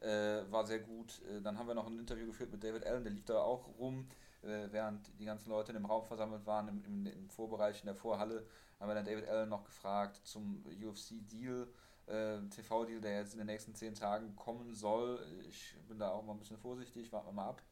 äh, 0.00 0.42
war 0.50 0.66
sehr 0.66 0.80
gut. 0.80 1.20
Äh, 1.30 1.40
dann 1.40 1.58
haben 1.58 1.66
wir 1.66 1.74
noch 1.74 1.86
ein 1.86 1.98
Interview 1.98 2.26
geführt 2.26 2.52
mit 2.52 2.62
David 2.62 2.86
Allen, 2.86 3.04
der 3.04 3.12
lief 3.12 3.24
da 3.24 3.38
auch 3.38 3.68
rum 3.78 4.06
äh, 4.42 4.68
während 4.70 5.10
die 5.18 5.24
ganzen 5.24 5.50
Leute 5.50 5.72
in 5.72 5.78
dem 5.78 5.86
Raum 5.86 6.04
versammelt 6.04 6.46
waren, 6.46 6.68
im, 6.68 6.84
im, 6.84 7.06
im, 7.06 7.30
Vorbereich 7.30 7.80
in 7.80 7.86
der 7.86 7.94
Vorhalle, 7.94 8.46
haben 8.78 8.88
wir 8.88 8.94
dann 8.94 9.04
David 9.04 9.28
Allen 9.28 9.48
noch 9.48 9.64
gefragt 9.64 10.20
zum 10.24 10.64
UFC-Deal, 10.66 11.66
äh, 12.06 12.38
TV-Deal, 12.48 13.00
der 13.00 13.18
jetzt 13.18 13.32
in 13.32 13.38
den 13.38 13.46
nächsten 13.46 13.74
zehn 13.74 13.94
Tagen 13.94 14.34
kommen 14.36 14.74
soll. 14.74 15.24
Ich 15.48 15.76
bin 15.88 15.98
da 15.98 16.10
auch 16.10 16.24
mal 16.24 16.32
ein 16.32 16.38
bisschen 16.38 16.58
vorsichtig, 16.58 17.12
warten 17.12 17.28
wir 17.28 17.32
mal 17.32 17.48
ab. 17.48 17.62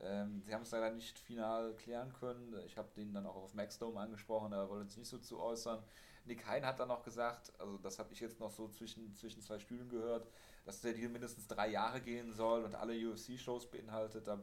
Ähm, 0.00 0.42
sie 0.44 0.54
haben 0.54 0.62
es 0.62 0.70
leider 0.70 0.90
nicht 0.90 1.18
final 1.18 1.74
klären 1.74 2.12
können. 2.12 2.54
Ich 2.66 2.76
habe 2.76 2.88
den 2.96 3.12
dann 3.12 3.26
auch 3.26 3.36
auf 3.36 3.54
Maxdome 3.54 3.98
angesprochen, 4.00 4.52
da 4.52 4.68
wollte 4.68 4.88
sich 4.88 4.98
nicht 4.98 5.08
so 5.08 5.18
zu 5.18 5.40
äußern. 5.40 5.82
Nick 6.24 6.46
Hein 6.46 6.64
hat 6.64 6.78
dann 6.78 6.88
noch 6.88 7.02
gesagt, 7.02 7.52
also 7.58 7.78
das 7.78 7.98
habe 7.98 8.12
ich 8.12 8.20
jetzt 8.20 8.38
noch 8.38 8.50
so 8.50 8.68
zwischen, 8.68 9.14
zwischen 9.14 9.42
zwei 9.42 9.58
Stühlen 9.58 9.88
gehört, 9.88 10.28
dass 10.64 10.80
der 10.80 10.92
Deal 10.92 11.08
mindestens 11.08 11.46
drei 11.46 11.68
Jahre 11.68 12.00
gehen 12.00 12.32
soll 12.32 12.64
und 12.64 12.74
alle 12.74 12.94
UFC-Shows 12.94 13.70
beinhaltet. 13.70 14.26
Da 14.26 14.38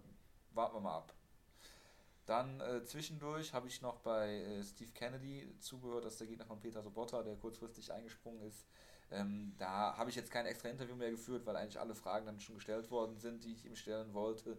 warten 0.51 0.75
wir 0.75 0.81
mal 0.81 0.97
ab. 0.97 1.13
Dann 2.25 2.59
äh, 2.59 2.83
zwischendurch 2.83 3.53
habe 3.53 3.67
ich 3.67 3.81
noch 3.81 3.99
bei 3.99 4.39
äh, 4.39 4.63
Steve 4.63 4.91
Kennedy 4.93 5.47
zugehört, 5.59 6.05
dass 6.05 6.17
der 6.17 6.25
Gegner 6.25 6.45
von 6.45 6.59
Peter 6.59 6.81
Sobotta, 6.81 7.21
der 7.21 7.35
kurzfristig 7.35 7.93
eingesprungen 7.93 8.41
ist. 8.41 8.65
Ähm, 9.11 9.53
da 9.59 9.95
habe 9.95 10.09
ich 10.09 10.15
jetzt 10.15 10.31
kein 10.31 10.47
extra 10.47 10.69
Interview 10.69 10.95
mehr 10.95 11.11
geführt, 11.11 11.45
weil 11.45 11.55
eigentlich 11.55 11.79
alle 11.79 11.93
Fragen 11.93 12.25
dann 12.25 12.39
schon 12.39 12.55
gestellt 12.55 12.89
worden 12.89 13.17
sind, 13.19 13.43
die 13.43 13.53
ich 13.53 13.65
ihm 13.65 13.75
stellen 13.75 14.15
wollte. 14.15 14.57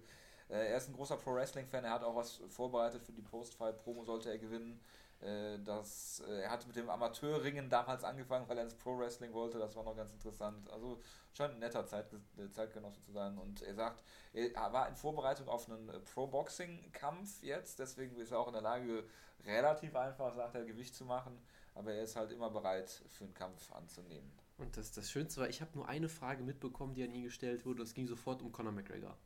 Äh, 0.48 0.70
er 0.70 0.76
ist 0.76 0.88
ein 0.88 0.94
großer 0.94 1.16
Pro-Wrestling-Fan, 1.16 1.84
er 1.84 1.92
hat 1.92 2.04
auch 2.04 2.14
was 2.14 2.40
vorbereitet 2.48 3.02
für 3.02 3.12
die 3.12 3.22
Post-Fight-Promo, 3.22 4.04
sollte 4.04 4.30
er 4.30 4.38
gewinnen. 4.38 4.80
Äh, 5.20 5.58
das, 5.64 6.22
äh, 6.28 6.42
er 6.42 6.50
hat 6.50 6.66
mit 6.66 6.76
dem 6.76 6.90
Amateurringen 6.90 7.70
damals 7.70 8.04
angefangen, 8.04 8.48
weil 8.48 8.58
er 8.58 8.64
ins 8.64 8.74
Pro-Wrestling 8.74 9.32
wollte. 9.32 9.58
Das 9.58 9.74
war 9.74 9.82
noch 9.82 9.96
ganz 9.96 10.12
interessant. 10.12 10.68
Also 10.70 11.00
scheint 11.32 11.54
ein 11.54 11.58
netter 11.60 11.86
Zeit, 11.86 12.06
Zeitgenosse 12.50 13.00
zu 13.02 13.12
sein. 13.12 13.38
Und 13.38 13.62
er 13.62 13.74
sagt, 13.74 14.04
er 14.32 14.72
war 14.72 14.88
in 14.88 14.96
Vorbereitung 14.96 15.48
auf 15.48 15.68
einen 15.68 15.90
Pro-Boxing-Kampf 16.04 17.42
jetzt. 17.42 17.78
Deswegen 17.78 18.16
ist 18.16 18.30
er 18.32 18.40
auch 18.40 18.48
in 18.48 18.52
der 18.52 18.62
Lage, 18.62 19.04
relativ 19.44 19.96
einfach, 19.96 20.34
sagt 20.34 20.54
er, 20.54 20.64
Gewicht 20.64 20.94
zu 20.94 21.04
machen. 21.04 21.40
Aber 21.74 21.92
er 21.92 22.02
ist 22.02 22.16
halt 22.16 22.32
immer 22.32 22.50
bereit, 22.50 23.02
für 23.08 23.24
einen 23.24 23.34
Kampf 23.34 23.72
anzunehmen. 23.72 24.30
Und 24.58 24.76
das, 24.76 24.92
das 24.92 25.10
Schönste 25.10 25.40
war, 25.40 25.48
ich 25.48 25.60
habe 25.60 25.72
nur 25.74 25.88
eine 25.88 26.08
Frage 26.08 26.42
mitbekommen, 26.42 26.94
die 26.94 27.04
an 27.04 27.12
ihn 27.12 27.24
gestellt 27.24 27.66
wurde. 27.66 27.82
Es 27.82 27.94
ging 27.94 28.06
sofort 28.06 28.42
um 28.42 28.52
Conor 28.52 28.72
McGregor. 28.72 29.16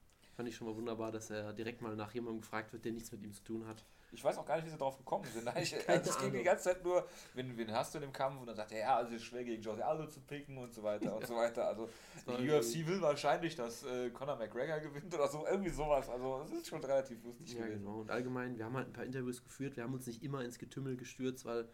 Fand 0.41 0.49
ich 0.49 0.57
schon 0.57 0.69
mal 0.69 0.75
wunderbar, 0.75 1.13
dass 1.13 1.29
er 1.29 1.53
direkt 1.53 1.83
mal 1.83 1.95
nach 1.95 2.15
jemandem 2.15 2.41
gefragt 2.41 2.73
wird, 2.73 2.83
der 2.87 2.93
nichts 2.93 3.13
mit 3.13 3.23
ihm 3.23 3.31
zu 3.31 3.45
tun 3.45 3.67
hat. 3.67 3.85
Ich 4.11 4.25
weiß 4.25 4.39
auch 4.39 4.47
gar 4.47 4.57
nicht, 4.57 4.65
wie 4.65 4.71
sie 4.71 4.79
drauf 4.79 4.97
gekommen 4.97 5.27
sind. 5.27 5.47
Ich, 5.61 5.87
also 5.87 6.11
es 6.11 6.19
ging 6.19 6.33
die 6.33 6.43
ganze 6.43 6.65
Zeit 6.65 6.83
nur, 6.83 7.07
wen, 7.35 7.59
wen 7.59 7.71
hast 7.71 7.93
du 7.93 7.99
in 7.99 8.05
dem 8.05 8.13
Kampf? 8.15 8.41
Und 8.41 8.47
dann 8.47 8.57
sagt 8.57 8.73
er, 8.73 8.79
ja, 8.79 8.97
also 8.97 9.11
es 9.11 9.21
ist 9.21 9.29
schwer 9.29 9.45
gegen 9.45 9.61
Jose 9.61 9.85
Aldo 9.85 10.07
zu 10.07 10.19
picken 10.21 10.57
und 10.57 10.73
so 10.73 10.83
weiter 10.83 11.15
und 11.15 11.27
so 11.27 11.37
weiter. 11.37 11.67
Also 11.67 11.91
die 12.27 12.51
UFC 12.51 12.87
will 12.87 13.03
wahrscheinlich, 13.03 13.55
dass 13.55 13.85
äh, 13.85 14.09
Conor 14.09 14.37
McGregor 14.37 14.81
gewinnt 14.81 15.15
oder 15.15 15.29
so, 15.29 15.47
irgendwie 15.47 15.69
sowas. 15.69 16.09
Also 16.09 16.41
es 16.47 16.53
ist 16.53 16.69
schon 16.69 16.83
relativ 16.83 17.23
lustig 17.23 17.53
ja, 17.53 17.67
gewesen. 17.67 17.85
Genau. 17.85 18.01
Und 18.01 18.11
allgemein, 18.11 18.57
wir 18.57 18.65
haben 18.65 18.79
halt 18.79 18.87
ein 18.89 18.95
paar 18.95 19.05
Interviews 19.05 19.45
geführt, 19.45 19.77
wir 19.77 19.83
haben 19.83 19.93
uns 19.93 20.07
nicht 20.07 20.23
immer 20.23 20.43
ins 20.43 20.59
Getümmel 20.59 20.97
gestürzt, 20.97 21.45
weil 21.45 21.69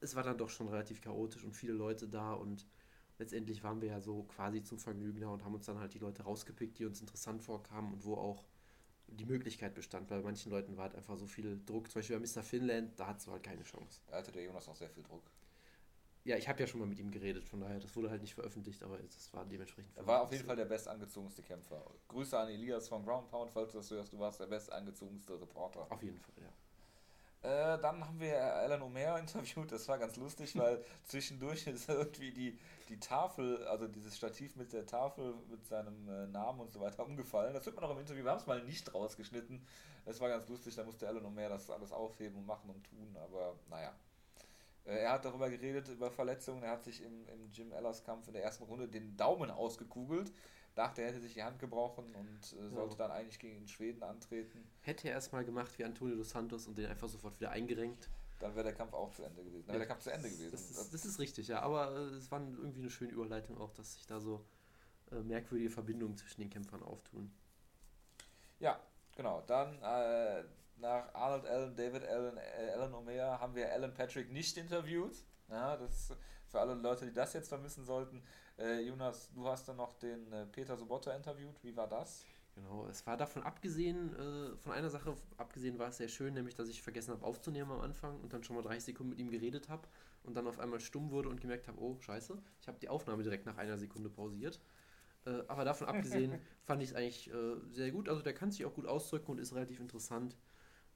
es 0.00 0.16
war 0.16 0.22
dann 0.22 0.38
doch 0.38 0.48
schon 0.48 0.68
relativ 0.68 1.02
chaotisch 1.02 1.44
und 1.44 1.52
viele 1.54 1.74
Leute 1.74 2.08
da 2.08 2.32
und 2.32 2.64
letztendlich 3.20 3.62
waren 3.62 3.80
wir 3.80 3.88
ja 3.88 4.00
so 4.00 4.24
quasi 4.24 4.62
zum 4.62 4.78
Vergnügen 4.78 5.20
da 5.20 5.28
und 5.28 5.44
haben 5.44 5.54
uns 5.54 5.66
dann 5.66 5.78
halt 5.78 5.94
die 5.94 5.98
Leute 5.98 6.22
rausgepickt, 6.22 6.78
die 6.78 6.86
uns 6.86 7.00
interessant 7.00 7.42
vorkamen 7.42 7.92
und 7.92 8.04
wo 8.04 8.14
auch 8.14 8.44
die 9.06 9.26
Möglichkeit 9.26 9.74
bestand. 9.74 10.08
Bei 10.08 10.20
manchen 10.20 10.50
Leuten 10.50 10.76
war 10.76 10.84
halt 10.84 10.94
einfach 10.94 11.16
so 11.16 11.26
viel 11.26 11.60
Druck. 11.66 11.90
Zum 11.90 12.00
Beispiel 12.00 12.18
bei 12.18 12.26
Mr. 12.26 12.42
Finland, 12.42 12.98
da 12.98 13.08
hat 13.08 13.24
du 13.24 13.30
halt 13.30 13.42
keine 13.42 13.62
Chance. 13.62 14.00
Da 14.06 14.16
hatte 14.16 14.32
der 14.32 14.42
Jonas 14.42 14.66
noch 14.66 14.76
sehr 14.76 14.88
viel 14.88 15.02
Druck. 15.02 15.22
Ja, 16.24 16.36
ich 16.36 16.48
habe 16.48 16.60
ja 16.60 16.66
schon 16.66 16.80
mal 16.80 16.86
mit 16.86 16.98
ihm 16.98 17.10
geredet, 17.10 17.44
von 17.44 17.60
daher, 17.60 17.80
das 17.80 17.96
wurde 17.96 18.10
halt 18.10 18.20
nicht 18.20 18.34
veröffentlicht, 18.34 18.82
aber 18.82 18.98
das 18.98 19.32
war 19.32 19.46
dementsprechend. 19.46 19.96
Er 19.96 20.06
war 20.06 20.22
auf 20.22 20.32
jeden 20.32 20.44
Fall 20.44 20.56
der 20.56 20.66
bestangezogenste 20.66 21.42
Kämpfer. 21.42 21.82
Grüße 22.08 22.38
an 22.38 22.48
Elias 22.48 22.88
von 22.88 23.02
Ground 23.02 23.30
Pound, 23.30 23.50
falls 23.50 23.72
du 23.72 23.78
das 23.78 23.90
hörst, 23.90 24.12
du 24.12 24.18
warst 24.18 24.38
der 24.38 24.46
bestangezogenste 24.46 25.40
Reporter. 25.40 25.90
Auf 25.90 26.02
jeden 26.02 26.18
Fall, 26.18 26.34
ja. 26.42 26.52
Äh, 27.42 27.78
dann 27.78 28.04
haben 28.04 28.20
wir 28.20 28.38
Alan 28.38 28.82
Omer 28.82 29.18
interviewt, 29.18 29.72
das 29.72 29.88
war 29.88 29.98
ganz 29.98 30.16
lustig, 30.16 30.58
weil 30.58 30.84
zwischendurch 31.04 31.66
ist 31.66 31.88
irgendwie 31.88 32.32
die, 32.32 32.58
die 32.90 33.00
Tafel, 33.00 33.66
also 33.66 33.88
dieses 33.88 34.14
Stativ 34.14 34.56
mit 34.56 34.74
der 34.74 34.84
Tafel 34.84 35.34
mit 35.48 35.64
seinem 35.64 36.06
äh, 36.06 36.26
Namen 36.26 36.60
und 36.60 36.70
so 36.70 36.80
weiter 36.80 37.04
umgefallen. 37.06 37.54
Das 37.54 37.64
wird 37.64 37.76
man 37.76 37.84
auch 37.86 37.92
im 37.92 38.00
Interview, 38.00 38.24
wir 38.24 38.30
haben 38.30 38.40
es 38.40 38.46
mal 38.46 38.62
nicht 38.62 38.92
rausgeschnitten. 38.92 39.66
Das 40.04 40.20
war 40.20 40.28
ganz 40.28 40.48
lustig, 40.48 40.74
da 40.74 40.84
musste 40.84 41.08
Alan 41.08 41.24
Omer 41.24 41.48
das 41.48 41.70
alles 41.70 41.92
aufheben 41.92 42.36
und 42.36 42.46
machen 42.46 42.68
und 42.68 42.84
tun, 42.84 43.16
aber 43.16 43.54
naja. 43.70 43.94
Äh, 44.84 44.98
er 44.98 45.12
hat 45.12 45.24
darüber 45.24 45.48
geredet, 45.48 45.88
über 45.88 46.10
Verletzungen. 46.10 46.62
Er 46.62 46.72
hat 46.72 46.84
sich 46.84 47.02
im, 47.02 47.26
im 47.26 47.50
Jim 47.52 47.72
Ellers 47.72 48.04
Kampf 48.04 48.26
in 48.26 48.34
der 48.34 48.42
ersten 48.42 48.64
Runde 48.64 48.86
den 48.86 49.16
Daumen 49.16 49.50
ausgekugelt 49.50 50.30
dachte, 50.74 51.02
er 51.02 51.08
hätte 51.08 51.20
sich 51.20 51.34
die 51.34 51.42
Hand 51.42 51.58
gebrochen 51.58 52.04
und 52.14 52.40
äh, 52.42 52.68
sollte 52.70 52.92
ja. 52.92 52.98
dann 52.98 53.10
eigentlich 53.10 53.38
gegen 53.38 53.66
Schweden 53.66 54.02
antreten. 54.02 54.64
Hätte 54.80 55.08
er 55.08 55.14
erst 55.14 55.32
mal 55.32 55.44
gemacht 55.44 55.78
wie 55.78 55.84
Antonio 55.84 56.16
dos 56.16 56.30
Santos 56.30 56.66
und 56.66 56.78
den 56.78 56.86
einfach 56.86 57.08
sofort 57.08 57.38
wieder 57.40 57.50
eingerenkt. 57.50 58.08
Dann 58.38 58.54
wäre 58.54 58.64
der 58.64 58.74
Kampf 58.74 58.94
auch 58.94 59.10
zu 59.10 59.22
Ende 59.22 59.44
gewesen. 59.44 59.66
Dann 59.66 59.74
wäre 59.74 59.80
der 59.80 59.88
Kampf 59.88 60.02
zu 60.02 60.10
Ende 60.10 60.30
gewesen. 60.30 60.50
Das 60.50 60.70
ist, 60.70 60.94
das 60.94 61.04
ist 61.04 61.18
richtig, 61.18 61.48
ja. 61.48 61.60
Aber 61.60 61.92
äh, 61.94 62.16
es 62.16 62.30
war 62.30 62.40
irgendwie 62.40 62.80
eine 62.80 62.90
schöne 62.90 63.12
Überleitung 63.12 63.58
auch, 63.58 63.72
dass 63.72 63.94
sich 63.94 64.06
da 64.06 64.20
so 64.20 64.44
äh, 65.12 65.16
merkwürdige 65.16 65.70
Verbindungen 65.70 66.16
zwischen 66.16 66.40
den 66.40 66.50
Kämpfern 66.50 66.82
auftun. 66.82 67.30
Ja, 68.58 68.80
genau. 69.16 69.42
Dann 69.46 69.74
äh, 69.82 70.44
nach 70.76 71.12
Arnold 71.14 71.46
Allen, 71.46 71.76
David 71.76 72.04
Allen, 72.04 72.38
äh, 72.38 72.70
Alan 72.74 72.94
Omer 72.94 73.40
haben 73.40 73.54
wir 73.54 73.70
Alan 73.70 73.92
Patrick 73.92 74.32
nicht 74.32 74.56
interviewt. 74.56 75.16
Ja, 75.48 75.76
das 75.76 76.14
für 76.50 76.60
alle 76.60 76.74
Leute, 76.74 77.06
die 77.06 77.12
das 77.12 77.32
jetzt 77.32 77.48
vermissen 77.48 77.84
sollten. 77.84 78.22
Äh, 78.60 78.82
Jonas, 78.82 79.28
du 79.32 79.44
hast 79.48 79.66
dann 79.68 79.78
noch 79.78 79.92
den 79.94 80.32
äh, 80.32 80.46
Peter 80.46 80.76
Sobotta 80.76 81.12
interviewt. 81.16 81.62
Wie 81.64 81.74
war 81.76 81.88
das? 81.88 82.28
Genau, 82.54 82.86
es 82.88 83.06
war 83.06 83.16
davon 83.16 83.42
abgesehen, 83.42 84.14
äh, 84.16 84.56
von 84.56 84.72
einer 84.72 84.90
Sache 84.90 85.16
abgesehen 85.36 85.78
war 85.78 85.88
es 85.88 85.98
sehr 85.98 86.08
schön, 86.08 86.34
nämlich 86.34 86.54
dass 86.54 86.68
ich 86.68 86.82
vergessen 86.82 87.12
habe 87.12 87.24
aufzunehmen 87.24 87.70
am 87.70 87.80
Anfang 87.80 88.20
und 88.20 88.32
dann 88.32 88.42
schon 88.42 88.56
mal 88.56 88.62
30 88.62 88.84
Sekunden 88.84 89.10
mit 89.10 89.18
ihm 89.20 89.30
geredet 89.30 89.68
habe 89.68 89.88
und 90.24 90.34
dann 90.36 90.46
auf 90.46 90.58
einmal 90.58 90.80
stumm 90.80 91.10
wurde 91.10 91.28
und 91.28 91.40
gemerkt 91.40 91.68
habe, 91.68 91.80
oh 91.80 91.98
scheiße, 92.00 92.36
ich 92.60 92.68
habe 92.68 92.78
die 92.80 92.88
Aufnahme 92.88 93.22
direkt 93.22 93.46
nach 93.46 93.56
einer 93.56 93.78
Sekunde 93.78 94.10
pausiert. 94.10 94.60
Äh, 95.26 95.42
aber 95.48 95.64
davon 95.64 95.86
abgesehen 95.88 96.40
fand 96.64 96.82
ich 96.82 96.90
es 96.90 96.94
eigentlich 96.96 97.30
äh, 97.32 97.56
sehr 97.70 97.92
gut. 97.92 98.08
Also 98.08 98.22
der 98.22 98.34
kann 98.34 98.50
sich 98.50 98.64
auch 98.66 98.74
gut 98.74 98.86
ausdrücken 98.86 99.32
und 99.32 99.38
ist 99.38 99.54
relativ 99.54 99.80
interessant. 99.80 100.36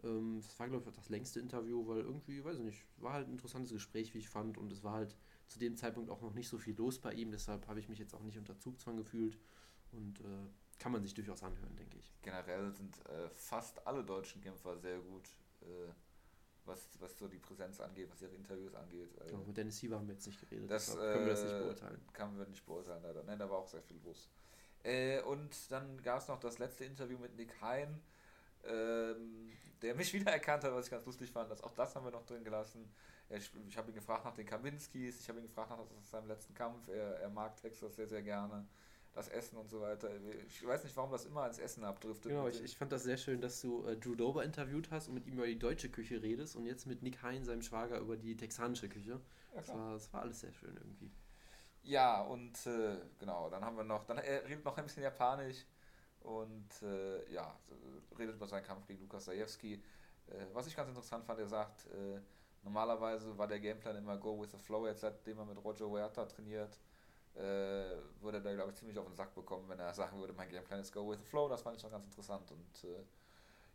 Ähm, 0.03 0.39
es 0.39 0.59
war, 0.59 0.69
glaube 0.69 0.89
ich, 0.91 0.97
das 0.97 1.09
längste 1.09 1.41
Interview, 1.41 1.87
weil 1.87 2.01
irgendwie, 2.01 2.45
weiß 2.45 2.59
ich 2.59 2.65
nicht, 2.65 2.87
war 2.99 3.15
halt 3.15 3.29
ein 3.29 3.33
interessantes 3.33 3.73
Gespräch, 3.73 4.15
wie 4.15 4.19
ich 4.19 4.29
fand 4.29 4.59
und 4.59 4.73
es 4.73 4.83
war 4.85 4.95
halt 4.95 5.17
zu 5.49 5.59
dem 5.59 5.77
Zeitpunkt 5.77 6.11
auch 6.11 6.21
noch 6.21 6.35
nicht 6.35 6.49
so 6.49 6.59
viel 6.59 6.77
los 6.77 6.99
bei 6.99 7.13
ihm, 7.13 7.31
deshalb 7.31 7.67
habe 7.69 7.81
ich 7.81 7.89
mich 7.89 7.99
jetzt 7.99 8.15
auch 8.15 8.23
nicht 8.23 8.39
unter 8.39 8.59
Zugzwang 8.59 8.97
gefühlt 8.97 9.39
und 9.93 10.21
äh, 10.21 10.49
kann 10.79 10.93
man 10.93 11.03
sich 11.03 11.15
durchaus 11.15 11.43
anhören, 11.43 11.77
denke 11.77 11.99
ich. 11.99 12.13
Generell 12.23 12.73
sind 12.73 12.99
äh, 13.07 13.29
fast 13.31 13.87
alle 13.87 14.05
deutschen 14.05 14.41
Kämpfer 14.41 14.77
sehr 14.77 14.99
gut, 14.99 15.29
äh, 15.63 15.93
was, 16.65 16.81
was 17.01 17.19
so 17.19 17.29
die 17.29 17.39
Präsenz 17.39 17.81
angeht, 17.81 18.11
was 18.11 18.23
ihre 18.23 18.35
Interviews 18.35 18.75
angeht. 18.75 19.11
Genau, 19.27 19.45
mit 19.45 19.57
Dennis 19.57 19.79
Sieber 19.79 19.97
haben 19.97 20.09
wir 20.09 20.15
jetzt 20.15 20.27
nicht 20.27 20.41
geredet, 20.41 20.71
das 20.71 20.97
können 20.97 21.27
wir 21.27 21.33
das 21.33 21.43
nicht 21.43 21.55
äh, 21.55 21.61
beurteilen. 21.61 22.01
Kann 22.13 22.37
wir 22.39 22.47
nicht 22.47 22.65
beurteilen, 22.65 23.03
leider. 23.03 23.23
Nein, 23.23 23.39
da 23.39 23.49
war 23.49 23.59
auch 23.59 23.69
sehr 23.69 23.83
viel 23.83 24.01
los. 24.05 24.29
Äh, 24.83 25.23
und 25.23 25.71
dann 25.71 26.03
gab 26.03 26.21
es 26.21 26.29
noch 26.29 26.39
das 26.41 26.59
letzte 26.59 26.85
Interview 26.85 27.19
mit 27.19 27.37
Nick 27.37 27.61
Hein, 27.61 28.01
ähm, 28.65 29.53
der 29.83 29.95
mich 29.95 30.13
wiedererkannt 30.15 30.65
hat, 30.65 30.73
was 30.73 30.87
ich 30.87 30.91
ganz 30.91 31.07
lustig 31.07 31.31
fand. 31.31 31.51
Das, 31.51 31.63
auch 31.63 31.73
das 31.73 31.95
haben 31.95 32.05
wir 32.05 32.13
noch 32.13 32.27
drin 32.27 32.45
gelassen. 32.45 32.93
Ich, 33.37 33.77
habe 33.77 33.91
ihn 33.91 33.95
gefragt 33.95 34.25
nach 34.25 34.35
den 34.35 34.47
Kaminskis, 34.47 35.21
ich 35.21 35.29
habe 35.29 35.39
ihn 35.39 35.47
gefragt 35.47 35.71
nach 35.71 35.79
seinem 36.05 36.29
letzten 36.29 36.55
Kampf. 36.55 36.89
Er, 36.89 37.21
er 37.21 37.31
mag 37.31 37.57
Texas 37.57 37.97
sehr, 37.97 38.07
sehr 38.07 38.23
gerne. 38.23 38.67
Das 39.13 39.29
Essen 39.29 39.57
und 39.57 39.71
so 39.71 39.81
weiter. 39.81 40.11
Ich 40.49 40.67
weiß 40.67 40.83
nicht, 40.83 40.97
warum 40.97 41.13
das 41.13 41.25
immer 41.25 41.43
ans 41.43 41.61
Essen 41.61 41.85
abdriftet. 41.85 42.33
Genau, 42.33 42.49
ich, 42.49 42.61
ich 42.61 42.77
fand 42.77 42.91
das 42.91 43.05
sehr 43.05 43.17
schön, 43.17 43.41
dass 43.41 43.61
du 43.61 43.87
äh, 43.87 43.97
Drew 43.97 44.17
Dober 44.17 44.43
interviewt 44.43 44.91
hast 44.91 45.07
und 45.07 45.15
mit 45.15 45.27
ihm 45.29 45.35
über 45.35 45.47
die 45.47 45.59
deutsche 45.59 45.89
Küche 45.89 46.21
redest 46.21 46.57
und 46.57 46.67
jetzt 46.67 46.87
mit 46.87 47.03
Nick 47.03 47.23
Hein, 47.23 47.45
seinem 47.45 47.63
Schwager, 47.63 48.01
über 48.01 48.17
die 48.17 48.37
texanische 48.37 48.89
Küche. 48.89 49.21
Ja, 49.53 49.61
das, 49.61 49.69
war, 49.69 49.93
das 49.93 50.13
war 50.13 50.23
alles 50.23 50.41
sehr 50.41 50.53
schön 50.53 50.77
irgendwie. 50.77 51.13
Ja, 51.85 52.23
und 52.23 52.67
äh, 52.67 52.97
genau, 53.19 53.51
dann 53.51 53.65
haben 53.65 53.77
wir 53.77 53.85
noch, 53.85 54.05
dann 54.05 54.19
er 54.19 54.49
redet 54.49 54.65
noch 54.65 54.77
ein 54.77 54.85
bisschen 54.85 55.03
Japanisch 55.03 55.65
und 56.21 56.83
äh, 56.83 57.31
ja, 57.31 57.55
redet 58.19 58.37
über 58.37 58.49
seinen 58.49 58.65
Kampf 58.65 58.87
gegen 58.87 59.01
Lukas 59.01 59.27
Zajewski. 59.27 59.75
Äh, 60.27 60.47
was 60.53 60.67
ich 60.67 60.75
ganz 60.75 60.89
interessant 60.89 61.25
fand, 61.25 61.39
er 61.39 61.47
sagt, 61.47 61.87
äh, 61.87 62.21
Normalerweise 62.65 63.37
war 63.37 63.47
der 63.47 63.61
Gameplan 63.61 63.97
immer 63.97 64.17
Go 64.17 64.41
with 64.41 64.51
the 64.51 64.59
Flow. 64.59 64.87
Jetzt, 64.87 65.03
seitdem 65.03 65.39
er 65.39 65.45
mit 65.45 65.63
Roger 65.63 65.89
Huerta 65.89 66.25
trainiert, 66.25 66.79
äh, 67.35 67.41
würde 68.21 68.39
er 68.39 68.41
da, 68.41 68.55
glaube 68.55 68.71
ich, 68.71 68.77
ziemlich 68.77 68.99
auf 68.99 69.07
den 69.07 69.15
Sack 69.15 69.35
bekommen, 69.35 69.69
wenn 69.69 69.79
er 69.79 69.93
sagen 69.93 70.19
würde, 70.19 70.33
mein 70.33 70.49
Gameplan 70.49 70.81
ist 70.81 70.93
Go 70.93 71.11
with 71.11 71.19
the 71.19 71.27
Flow. 71.27 71.49
Das 71.49 71.63
fand 71.63 71.77
ich 71.77 71.83
schon 71.83 71.91
ganz 71.91 72.07
interessant. 72.07 72.51
Und 72.51 72.85
äh, 72.85 73.05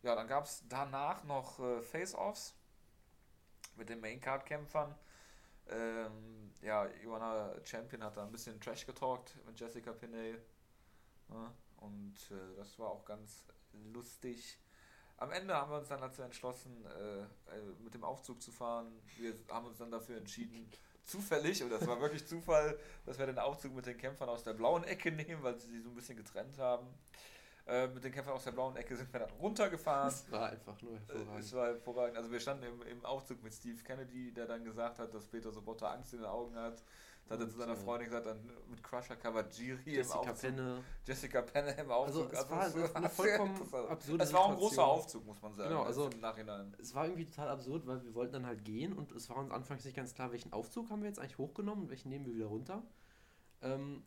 ja, 0.01 0.15
dann 0.15 0.27
gab 0.27 0.45
es 0.45 0.63
danach 0.67 1.23
noch 1.23 1.59
äh, 1.59 1.81
Face-Offs 1.81 2.55
mit 3.75 3.89
den 3.89 3.99
Main-Card-Kämpfern. 3.99 4.95
Ähm, 5.69 6.51
ja, 6.61 6.87
Joanna 7.03 7.53
Champion 7.63 8.03
hat 8.03 8.17
da 8.17 8.23
ein 8.23 8.31
bisschen 8.31 8.59
Trash 8.59 8.85
getalkt 8.85 9.35
mit 9.45 9.59
Jessica 9.59 9.93
Pinney. 9.93 10.37
Ja, 11.29 11.53
und 11.77 12.15
äh, 12.31 12.55
das 12.57 12.79
war 12.79 12.89
auch 12.89 13.05
ganz 13.05 13.43
lustig. 13.93 14.57
Am 15.19 15.31
Ende 15.31 15.53
haben 15.53 15.71
wir 15.71 15.77
uns 15.79 15.89
dann 15.89 15.99
dazu 15.99 16.21
entschlossen, 16.21 16.85
äh, 16.85 17.19
äh, 17.19 17.25
mit 17.83 17.93
dem 17.93 18.03
Aufzug 18.03 18.41
zu 18.41 18.51
fahren. 18.51 18.87
Wir 19.17 19.33
haben 19.49 19.65
uns 19.65 19.77
dann 19.77 19.91
dafür 19.91 20.17
entschieden, 20.17 20.69
zufällig, 21.03 21.61
und 21.63 21.71
das 21.71 21.85
war 21.87 21.99
wirklich 21.99 22.25
Zufall, 22.25 22.77
dass 23.05 23.19
wir 23.19 23.25
den 23.25 23.39
Aufzug 23.39 23.73
mit 23.75 23.85
den 23.85 23.97
Kämpfern 23.97 24.29
aus 24.29 24.43
der 24.43 24.53
blauen 24.53 24.83
Ecke 24.83 25.11
nehmen, 25.11 25.43
weil 25.43 25.59
sie 25.59 25.71
sich 25.71 25.83
so 25.83 25.89
ein 25.89 25.95
bisschen 25.95 26.17
getrennt 26.17 26.57
haben. 26.57 26.87
Äh, 27.67 27.87
mit 27.87 28.03
den 28.03 28.11
Kämpfern 28.11 28.33
aus 28.33 28.45
der 28.45 28.51
blauen 28.51 28.75
Ecke 28.77 28.95
sind 28.95 29.11
wir 29.13 29.19
dann 29.19 29.29
runtergefahren. 29.31 30.07
Es 30.07 30.31
war 30.31 30.49
einfach 30.49 30.81
nur 30.81 30.93
hervorragend. 30.93 31.35
Äh, 31.35 31.39
es 31.39 31.53
war 31.53 31.67
hervorragend. 31.67 32.17
Also 32.17 32.31
wir 32.31 32.39
standen 32.39 32.63
im, 32.63 32.81
im 32.83 33.05
Aufzug 33.05 33.43
mit 33.43 33.53
Steve 33.53 33.83
Kennedy, 33.83 34.31
der 34.31 34.47
dann 34.47 34.63
gesagt 34.63 34.99
hat, 34.99 35.13
dass 35.13 35.27
Peter 35.27 35.51
Sobotta 35.51 35.91
Angst 35.91 36.13
in 36.13 36.19
den 36.19 36.27
Augen 36.27 36.55
hat. 36.55 36.81
Da 37.29 37.35
hat 37.35 37.41
er 37.41 37.49
zu 37.49 37.57
seiner 37.57 37.75
Freundin 37.75 38.07
gesagt, 38.07 38.25
dann 38.25 38.39
mit 38.67 38.81
Crusher 38.81 39.15
Kawajiri 39.15 39.91
Jessica 39.91 40.19
im 40.23 40.29
Aufzug. 40.29 40.41
Penne. 40.41 40.83
Jessica 41.05 41.41
Penne 41.43 41.71
im 41.79 41.91
Aufzug. 41.91 42.33
Also 42.33 42.33
es 42.33 42.51
also 42.51 42.81
war 42.81 42.95
eine 42.95 43.09
vollkommen 43.09 43.73
absurde 43.87 44.23
Es 44.23 44.33
war 44.33 44.39
auch 44.39 44.49
ein 44.49 44.57
großer 44.57 44.83
Aufzug, 44.83 45.25
muss 45.27 45.39
man 45.39 45.53
sagen. 45.53 45.69
Genau, 45.69 45.83
also 45.83 46.09
im 46.09 46.19
Nachhinein. 46.19 46.75
Es 46.79 46.95
war 46.95 47.05
irgendwie 47.05 47.25
total 47.25 47.49
absurd, 47.49 47.85
weil 47.85 48.03
wir 48.03 48.15
wollten 48.15 48.33
dann 48.33 48.47
halt 48.47 48.65
gehen 48.65 48.93
und 48.93 49.11
es 49.11 49.29
war 49.29 49.37
uns 49.37 49.51
anfangs 49.51 49.85
nicht 49.85 49.95
ganz 49.95 50.15
klar, 50.15 50.31
welchen 50.31 50.53
Aufzug 50.53 50.89
haben 50.89 51.03
wir 51.03 51.07
jetzt 51.07 51.19
eigentlich 51.19 51.37
hochgenommen 51.37 51.83
und 51.83 51.89
welchen 51.91 52.09
nehmen 52.09 52.25
wir 52.25 52.33
wieder 52.33 52.47
runter. 52.47 52.81
Ähm, 53.61 54.01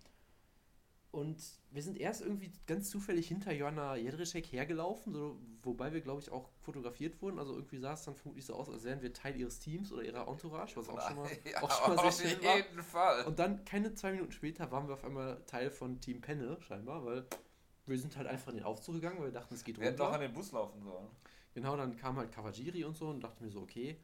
und 1.12 1.38
wir 1.71 1.83
sind 1.83 1.99
erst 1.99 2.23
irgendwie 2.23 2.50
ganz 2.66 2.88
zufällig 2.88 3.28
hinter 3.28 3.52
Joanna 3.52 3.97
Jedrzejczyk 3.97 4.50
hergelaufen, 4.50 5.12
so, 5.12 5.38
wobei 5.62 5.92
wir, 5.92 6.00
glaube 6.00 6.23
ich, 6.23 6.33
auch 6.33 6.49
fotografiert 6.61 7.21
wurden. 7.21 7.38
Also 7.38 7.52
irgendwie 7.52 7.78
sah 7.78 7.92
es 7.92 8.04
dann 8.04 8.14
vermutlich 8.14 8.47
so 8.47 8.54
aus, 8.54 8.71
als 8.71 8.85
wären 8.85 9.02
wir 9.02 9.12
Teil 9.12 9.37
ihres 9.37 9.59
Teams 9.59 9.92
oder 9.92 10.02
ihrer 10.02 10.26
Entourage, 10.26 10.75
was 10.75 10.88
auch 10.88 11.07
schon 11.07 11.16
mal, 11.16 11.31
ja, 11.50 11.62
auch 11.62 11.71
schon 11.71 11.95
mal 11.95 12.11
sehr 12.11 12.31
schnell 12.31 12.45
war. 12.45 12.52
Auf 12.52 12.57
jeden 12.57 12.83
Fall. 12.83 13.25
Und 13.26 13.38
dann, 13.38 13.62
keine 13.66 13.95
zwei 13.95 14.12
Minuten 14.12 14.33
später, 14.33 14.71
waren 14.73 14.88
wir 14.88 14.95
auf 14.95 15.04
einmal 15.04 15.42
Teil 15.47 15.71
von 15.71 16.00
Team 16.00 16.23
Penne, 16.23 16.57
scheinbar, 16.62 17.04
weil 17.04 17.26
wir 17.85 17.99
sind 17.99 18.16
halt 18.16 18.26
einfach 18.26 18.49
in 18.49 18.57
den 18.57 18.64
Aufzug 18.64 18.95
gegangen, 18.95 19.19
weil 19.19 19.26
wir 19.26 19.33
dachten, 19.33 19.54
es 19.54 19.64
geht 19.64 19.78
wir 19.78 19.88
runter. 19.88 19.99
Wir 19.99 20.04
hätten 20.04 20.12
doch 20.12 20.19
an 20.19 20.26
den 20.26 20.33
Bus 20.33 20.52
laufen 20.52 20.83
sollen. 20.83 21.09
Genau, 21.52 21.76
dann 21.76 21.95
kam 21.99 22.16
halt 22.16 22.33
Kawajiri 22.33 22.85
und 22.85 22.97
so 22.97 23.11
und 23.11 23.21
dachte 23.21 23.45
mir 23.45 23.50
so, 23.50 23.61
okay, 23.61 23.99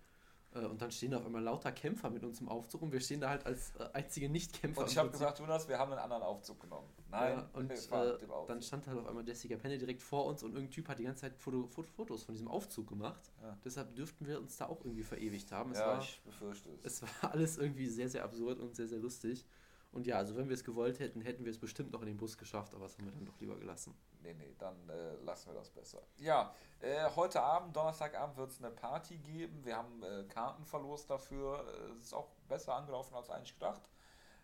und 0.54 0.80
dann 0.80 0.90
stehen 0.90 1.10
da 1.10 1.18
auf 1.18 1.26
einmal 1.26 1.42
lauter 1.42 1.72
Kämpfer 1.72 2.10
mit 2.10 2.24
uns 2.24 2.40
im 2.40 2.48
Aufzug 2.48 2.82
und 2.82 2.92
wir 2.92 3.00
stehen 3.00 3.20
da 3.20 3.28
halt 3.28 3.44
als 3.44 3.74
äh, 3.78 3.88
einzige 3.92 4.30
Nicht-Kämpfer. 4.30 4.80
Und 4.80 4.90
ich 4.90 4.96
habe 4.96 5.10
gesagt, 5.10 5.38
Jonas, 5.38 5.68
wir 5.68 5.78
haben 5.78 5.92
einen 5.92 6.00
anderen 6.00 6.22
Aufzug 6.22 6.60
genommen. 6.60 6.88
Nein, 7.10 7.38
ja, 7.38 7.48
und 7.52 7.70
äh, 7.70 8.18
dann 8.46 8.62
stand 8.62 8.86
halt 8.86 8.98
auf 8.98 9.06
einmal 9.06 9.26
Jessica 9.26 9.56
Penne 9.56 9.78
direkt 9.78 10.02
vor 10.02 10.26
uns 10.26 10.42
und 10.42 10.52
irgendein 10.52 10.72
Typ 10.72 10.88
hat 10.88 10.98
die 10.98 11.04
ganze 11.04 11.22
Zeit 11.22 11.36
Foto, 11.36 11.66
Fotos 11.66 12.22
von 12.22 12.34
diesem 12.34 12.48
Aufzug 12.48 12.88
gemacht. 12.88 13.30
Ja. 13.42 13.56
Deshalb 13.64 13.94
dürften 13.94 14.26
wir 14.26 14.38
uns 14.38 14.56
da 14.56 14.66
auch 14.66 14.84
irgendwie 14.84 15.02
verewigt 15.02 15.52
haben. 15.52 15.72
Es 15.72 15.78
ja, 15.78 15.86
war, 15.86 16.00
ich 16.00 16.20
befürchte 16.22 16.70
es. 16.82 16.94
Es 16.94 17.02
war 17.02 17.08
alles 17.32 17.58
irgendwie 17.58 17.86
sehr, 17.86 18.08
sehr 18.08 18.24
absurd 18.24 18.58
und 18.58 18.74
sehr, 18.74 18.88
sehr 18.88 18.98
lustig. 18.98 19.44
Und 19.90 20.06
ja, 20.06 20.16
also 20.16 20.36
wenn 20.36 20.48
wir 20.48 20.54
es 20.54 20.64
gewollt 20.64 20.98
hätten, 20.98 21.22
hätten 21.22 21.44
wir 21.44 21.50
es 21.50 21.58
bestimmt 21.58 21.92
noch 21.92 22.00
in 22.02 22.08
den 22.08 22.18
Bus 22.18 22.36
geschafft, 22.36 22.74
aber 22.74 22.84
das 22.84 22.98
haben 22.98 23.06
wir 23.06 23.12
dann 23.12 23.24
doch 23.24 23.40
lieber 23.40 23.56
gelassen. 23.56 23.94
Nee, 24.22 24.34
nee, 24.34 24.54
dann 24.58 24.76
äh, 24.88 25.14
lassen 25.24 25.50
wir 25.50 25.54
das 25.54 25.70
besser. 25.70 26.02
Ja, 26.18 26.54
äh, 26.80 27.08
heute 27.16 27.40
Abend, 27.40 27.74
Donnerstagabend, 27.74 28.36
wird 28.36 28.50
es 28.50 28.62
eine 28.62 28.70
Party 28.70 29.16
geben. 29.18 29.64
Wir 29.64 29.76
haben 29.76 30.02
äh, 30.02 30.24
Karten 30.24 30.64
dafür. 31.08 31.64
Es 31.98 32.06
ist 32.06 32.12
auch 32.12 32.28
besser 32.48 32.74
angelaufen 32.74 33.14
als 33.14 33.30
eigentlich 33.30 33.54
gedacht. 33.54 33.88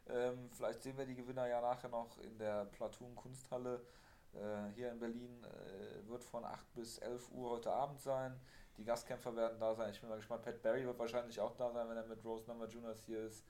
Ähm, 0.06 0.50
vielleicht 0.50 0.82
sehen 0.82 0.96
wir 0.96 1.06
die 1.06 1.14
Gewinner 1.14 1.46
ja 1.46 1.60
nachher 1.60 1.88
noch 1.88 2.18
in 2.18 2.38
der 2.38 2.66
Platoon 2.66 3.14
Kunsthalle 3.14 3.84
äh, 4.32 4.72
hier 4.74 4.90
in 4.90 4.98
Berlin. 4.98 5.44
Äh, 5.44 6.08
wird 6.08 6.24
von 6.24 6.44
8 6.44 6.74
bis 6.74 6.98
11 6.98 7.30
Uhr 7.32 7.50
heute 7.50 7.70
Abend 7.72 8.00
sein. 8.00 8.38
Die 8.76 8.84
Gastkämpfer 8.84 9.34
werden 9.36 9.58
da 9.60 9.74
sein. 9.74 9.90
Ich 9.90 10.00
bin 10.00 10.08
mal 10.08 10.16
gespannt. 10.16 10.42
Pat 10.42 10.60
Barry 10.62 10.84
wird 10.84 10.98
wahrscheinlich 10.98 11.38
auch 11.40 11.54
da 11.54 11.70
sein, 11.70 11.88
wenn 11.88 11.96
er 11.96 12.06
mit 12.06 12.24
Rose 12.24 12.46
Number 12.46 12.66
Juniors 12.66 13.02
hier 13.04 13.20
ist. 13.20 13.44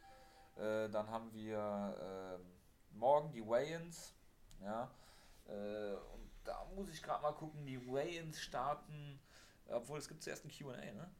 Äh, 0.57 0.89
dann 0.89 1.09
haben 1.09 1.33
wir 1.33 2.39
ähm, 2.41 2.99
morgen 2.99 3.33
die 3.33 3.47
Weigh-ins. 3.47 4.15
Ja. 4.61 4.91
Äh, 5.47 5.95
und 5.95 6.31
da 6.45 6.65
muss 6.75 6.89
ich 6.89 7.03
gerade 7.03 7.23
mal 7.23 7.33
gucken, 7.33 7.67
die 7.67 7.81
Weigh-ins 7.87 8.41
starten, 8.41 9.19
obwohl 9.69 9.99
es 9.99 10.09
gibt 10.09 10.23
zuerst 10.23 10.45
ein 10.45 10.51
QA, 10.51 10.77
ne? 10.77 11.11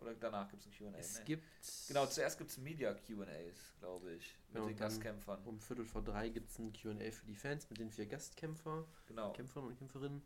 Oder 0.00 0.14
danach 0.14 0.48
gibt 0.48 0.62
es 0.62 0.68
ein 0.68 0.72
QA? 0.72 0.96
Es 0.96 1.24
gibt. 1.24 1.44
Genau, 1.88 2.06
zuerst 2.06 2.38
gibt 2.38 2.50
es 2.50 2.58
Media 2.58 2.94
QAs, 2.94 3.74
glaube 3.80 4.12
ich, 4.12 4.36
mit 4.52 4.62
ja, 4.62 4.68
den 4.68 4.76
Gastkämpfern. 4.76 5.42
Um 5.44 5.60
Viertel 5.60 5.84
vor 5.84 6.02
drei 6.02 6.28
gibt 6.28 6.50
es 6.50 6.58
ein 6.58 6.72
QA 6.72 7.10
für 7.10 7.26
die 7.26 7.34
Fans 7.34 7.68
mit 7.68 7.80
den 7.80 7.90
vier 7.90 8.06
Gastkämpfer, 8.06 8.84
genau. 9.06 9.32
Kämpfern 9.32 9.64
und 9.64 9.76
Kämpferinnen. 9.76 10.22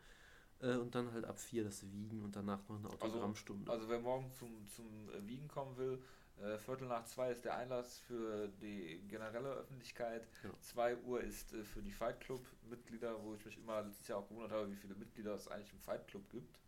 Äh, 0.60 0.76
und 0.76 0.94
dann 0.94 1.12
halt 1.12 1.24
ab 1.24 1.38
vier 1.38 1.64
das 1.64 1.90
Wiegen 1.90 2.22
und 2.22 2.36
danach 2.36 2.68
noch 2.68 2.78
eine 2.78 2.90
also, 2.90 3.04
Autogrammstunde. 3.06 3.70
Also, 3.70 3.84
also 3.84 3.92
wer 3.92 4.00
morgen 4.00 4.30
zum, 4.32 4.66
zum 4.68 4.86
Wiegen 5.26 5.48
kommen 5.48 5.76
will, 5.76 6.02
äh, 6.40 6.58
Viertel 6.58 6.88
nach 6.88 7.04
zwei 7.04 7.30
ist 7.30 7.44
der 7.44 7.56
Einlass 7.56 7.98
für 7.98 8.48
die 8.48 9.00
generelle 9.08 9.50
Öffentlichkeit. 9.50 10.26
Ja. 10.42 10.50
2 10.60 10.96
Uhr 10.98 11.20
ist 11.20 11.52
äh, 11.52 11.62
für 11.62 11.82
die 11.82 11.92
Fight 11.92 12.20
Club 12.20 12.46
Mitglieder, 12.68 13.22
wo 13.22 13.34
ich 13.34 13.44
mich 13.44 13.58
immer 13.58 13.82
letztes 13.82 14.08
Jahr 14.08 14.18
auch 14.18 14.28
gewundert 14.28 14.52
habe, 14.52 14.70
wie 14.70 14.76
viele 14.76 14.94
Mitglieder 14.94 15.34
es 15.34 15.48
eigentlich 15.48 15.72
im 15.72 15.80
Fight 15.80 16.06
Club 16.08 16.28
gibt. 16.30 16.58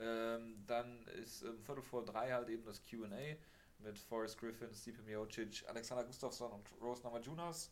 Ähm, 0.00 0.62
dann 0.66 1.06
ist 1.22 1.42
um 1.42 1.58
Viertel 1.60 1.82
vor 1.82 2.04
drei 2.04 2.32
halt 2.32 2.48
eben 2.48 2.64
das 2.64 2.82
QA 2.82 3.36
mit 3.78 3.98
Forrest 3.98 4.38
Griffin, 4.38 4.72
Stipe 4.74 5.02
Miocic, 5.02 5.64
Alexander 5.68 6.04
Gustafsson 6.04 6.52
und 6.52 6.68
Rose 6.80 7.02
Namajunas. 7.02 7.70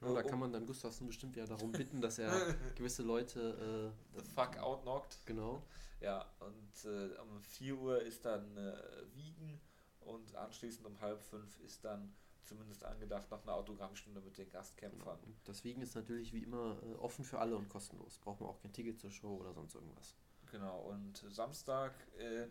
Ja, 0.00 0.12
da 0.12 0.20
äh, 0.20 0.24
kann 0.24 0.38
man 0.38 0.52
dann 0.52 0.66
Gustafsson 0.66 1.06
bestimmt 1.06 1.36
ja 1.36 1.44
darum 1.46 1.72
bitten, 1.72 2.00
dass 2.00 2.18
er 2.18 2.30
gewisse 2.76 3.02
Leute 3.02 3.92
äh, 4.16 4.18
the 4.18 4.24
fuck 4.24 4.56
outknockt. 4.58 5.18
Genau. 5.26 5.62
Ja, 6.00 6.24
und 6.40 6.84
äh, 6.84 7.18
um 7.18 7.42
4 7.42 7.76
Uhr 7.76 8.02
ist 8.02 8.24
dann 8.24 8.56
äh, 8.56 8.76
Wiegen 9.14 9.60
und 10.00 10.34
anschließend 10.34 10.86
um 10.86 11.00
halb 11.00 11.22
fünf 11.22 11.58
ist 11.60 11.84
dann 11.84 12.14
zumindest 12.44 12.84
angedacht 12.84 13.30
noch 13.30 13.42
eine 13.42 13.52
Autogrammstunde 13.52 14.20
mit 14.20 14.38
den 14.38 14.50
Gastkämpfern. 14.50 15.18
Genau. 15.20 15.36
Deswegen 15.46 15.82
ist 15.82 15.94
natürlich 15.94 16.32
wie 16.32 16.42
immer 16.42 16.78
äh, 16.82 16.94
offen 16.94 17.24
für 17.24 17.38
alle 17.38 17.56
und 17.56 17.68
kostenlos. 17.68 18.18
Braucht 18.18 18.40
man 18.40 18.48
auch 18.48 18.60
kein 18.60 18.72
Ticket 18.72 18.98
zur 18.98 19.10
Show 19.10 19.36
oder 19.36 19.52
sonst 19.52 19.74
irgendwas. 19.74 20.14
Genau, 20.50 20.80
und 20.88 21.22
Samstag 21.28 21.92
äh, 22.18 22.46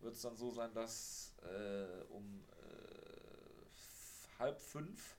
wird 0.00 0.14
es 0.14 0.20
dann 0.20 0.36
so 0.36 0.50
sein, 0.50 0.72
dass 0.74 1.34
äh, 1.42 2.04
um 2.10 2.44
äh, 2.50 4.38
halb 4.38 4.60
fünf 4.60 5.16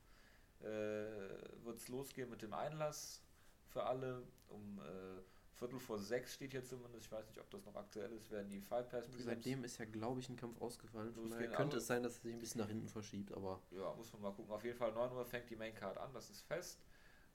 äh, 0.62 0.66
wird 0.66 1.78
es 1.78 1.88
losgehen 1.88 2.30
mit 2.30 2.42
dem 2.42 2.54
Einlass 2.54 3.24
für 3.68 3.84
alle. 3.84 4.24
Um 4.48 4.80
äh, 4.80 5.22
Viertel 5.60 5.80
vor 5.80 6.00
sechs 6.00 6.34
steht 6.34 6.52
hier 6.52 6.64
zumindest. 6.64 7.06
Ich 7.06 7.12
weiß 7.12 7.28
nicht, 7.28 7.40
ob 7.40 7.50
das 7.50 7.66
noch 7.66 7.76
aktuell 7.76 8.12
ist, 8.14 8.32
werden 8.32 8.50
die 8.50 8.62
Fight 8.62 8.90
Pass 8.90 9.06
Seitdem 9.18 9.64
ist 9.66 9.78
ja, 9.78 9.86
glaube 9.86 10.22
ich, 10.22 10.30
ein 10.30 10.38
Kampf 10.38 10.60
ausgefallen. 10.62 11.14
Daher 11.30 11.50
könnte 11.50 11.78
es 11.78 11.88
sein, 11.88 12.02
dass 12.02 12.14
es 12.14 12.22
sich 12.22 12.34
ein 12.34 12.40
bisschen 12.40 12.62
nach 12.62 12.70
hinten 12.70 12.88
verschiebt, 12.88 13.34
aber. 13.34 13.62
Ja, 13.72 13.94
muss 13.94 14.12
man 14.14 14.22
mal 14.22 14.32
gucken. 14.32 14.52
Auf 14.52 14.64
jeden 14.64 14.78
Fall 14.78 14.94
9 14.94 15.12
Uhr 15.12 15.26
fängt 15.26 15.50
die 15.50 15.58
Main 15.58 15.76
Card 15.76 15.98
an, 15.98 16.14
das 16.14 16.30
ist 16.30 16.42
fest. 16.42 16.80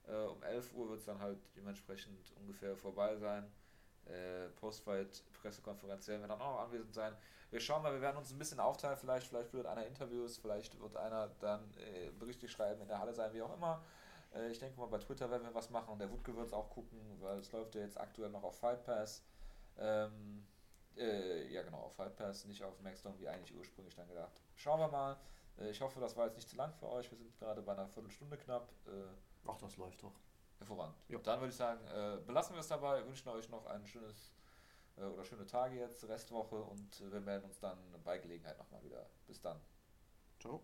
Äh, 0.07 0.15
um 0.15 0.41
11 0.41 0.73
Uhr 0.73 0.89
wird 0.89 0.99
es 0.99 1.05
dann 1.05 1.19
halt 1.19 1.39
dementsprechend 1.55 2.33
ungefähr 2.39 2.75
vorbei 2.75 3.15
sein. 3.15 3.45
Äh, 4.05 4.49
Postfight, 4.59 5.23
Pressekonferenz 5.41 6.07
werden 6.07 6.21
wir 6.21 6.27
dann 6.27 6.41
auch 6.41 6.53
noch 6.53 6.61
anwesend 6.61 6.93
sein. 6.93 7.15
Wir 7.51 7.59
schauen 7.59 7.83
mal, 7.83 7.93
wir 7.93 8.01
werden 8.01 8.17
uns 8.17 8.31
ein 8.31 8.37
bisschen 8.37 8.59
aufteilen. 8.59 8.97
Vielleicht, 8.97 9.27
vielleicht 9.27 9.53
wird 9.53 9.65
einer 9.65 9.85
Interviews, 9.85 10.37
vielleicht 10.37 10.79
wird 10.79 10.95
einer 10.95 11.29
dann 11.39 11.61
äh, 11.77 12.09
Berichte 12.11 12.47
schreiben, 12.47 12.81
in 12.81 12.87
der 12.87 12.99
Halle 12.99 13.13
sein, 13.13 13.33
wie 13.33 13.41
auch 13.41 13.55
immer. 13.55 13.83
Äh, 14.35 14.51
ich 14.51 14.59
denke 14.59 14.79
mal, 14.79 14.87
bei 14.87 14.97
Twitter 14.97 15.29
werden 15.29 15.43
wir 15.43 15.55
was 15.55 15.69
machen 15.69 15.89
und 15.91 15.99
der 15.99 16.11
Wutke 16.11 16.35
wird 16.35 16.47
es 16.47 16.53
auch 16.53 16.69
gucken, 16.69 16.99
weil 17.19 17.39
es 17.39 17.51
läuft 17.51 17.75
ja 17.75 17.81
jetzt 17.81 17.99
aktuell 17.99 18.29
noch 18.29 18.43
auf 18.43 18.59
Fight 18.59 18.83
Pass. 18.83 19.23
Ähm, 19.77 20.45
äh, 20.97 21.51
ja, 21.51 21.63
genau, 21.63 21.79
auf 21.79 21.95
Fight 21.95 22.15
Pass, 22.15 22.45
nicht 22.45 22.63
auf 22.63 22.79
Maxdome, 22.81 23.19
wie 23.19 23.27
eigentlich 23.27 23.55
ursprünglich 23.55 23.95
dann 23.95 24.07
gedacht. 24.07 24.33
Schauen 24.55 24.79
wir 24.79 24.87
mal. 24.87 25.17
Äh, 25.57 25.69
ich 25.69 25.81
hoffe, 25.81 25.99
das 25.99 26.15
war 26.15 26.25
jetzt 26.25 26.35
nicht 26.35 26.49
zu 26.49 26.55
lang 26.55 26.73
für 26.73 26.89
euch. 26.89 27.09
Wir 27.09 27.17
sind 27.17 27.37
gerade 27.37 27.61
bei 27.61 27.73
einer 27.73 27.87
Viertelstunde 27.87 28.37
knapp. 28.37 28.69
Äh, 28.87 29.47
Ach, 29.47 29.57
das 29.57 29.77
läuft 29.77 30.01
doch. 30.03 30.13
Hervorragend. 30.57 30.95
Ja. 31.09 31.19
Dann 31.19 31.39
würde 31.39 31.49
ich 31.49 31.55
sagen, 31.55 31.85
äh, 31.87 32.17
belassen 32.25 32.55
wir 32.55 32.61
es 32.61 32.67
dabei. 32.67 32.99
Wir 32.99 33.07
wünschen 33.07 33.27
euch 33.29 33.49
noch 33.49 33.65
ein 33.65 33.85
schönes 33.85 34.33
äh, 34.97 35.03
oder 35.03 35.23
schöne 35.23 35.45
Tage 35.45 35.77
jetzt, 35.77 36.07
Restwoche 36.07 36.55
und 36.55 37.11
wir 37.11 37.19
melden 37.19 37.45
uns 37.45 37.59
dann 37.59 37.77
bei 38.03 38.17
Gelegenheit 38.17 38.57
nochmal 38.57 38.83
wieder. 38.83 39.05
Bis 39.27 39.41
dann. 39.41 39.59
Ciao. 40.39 40.61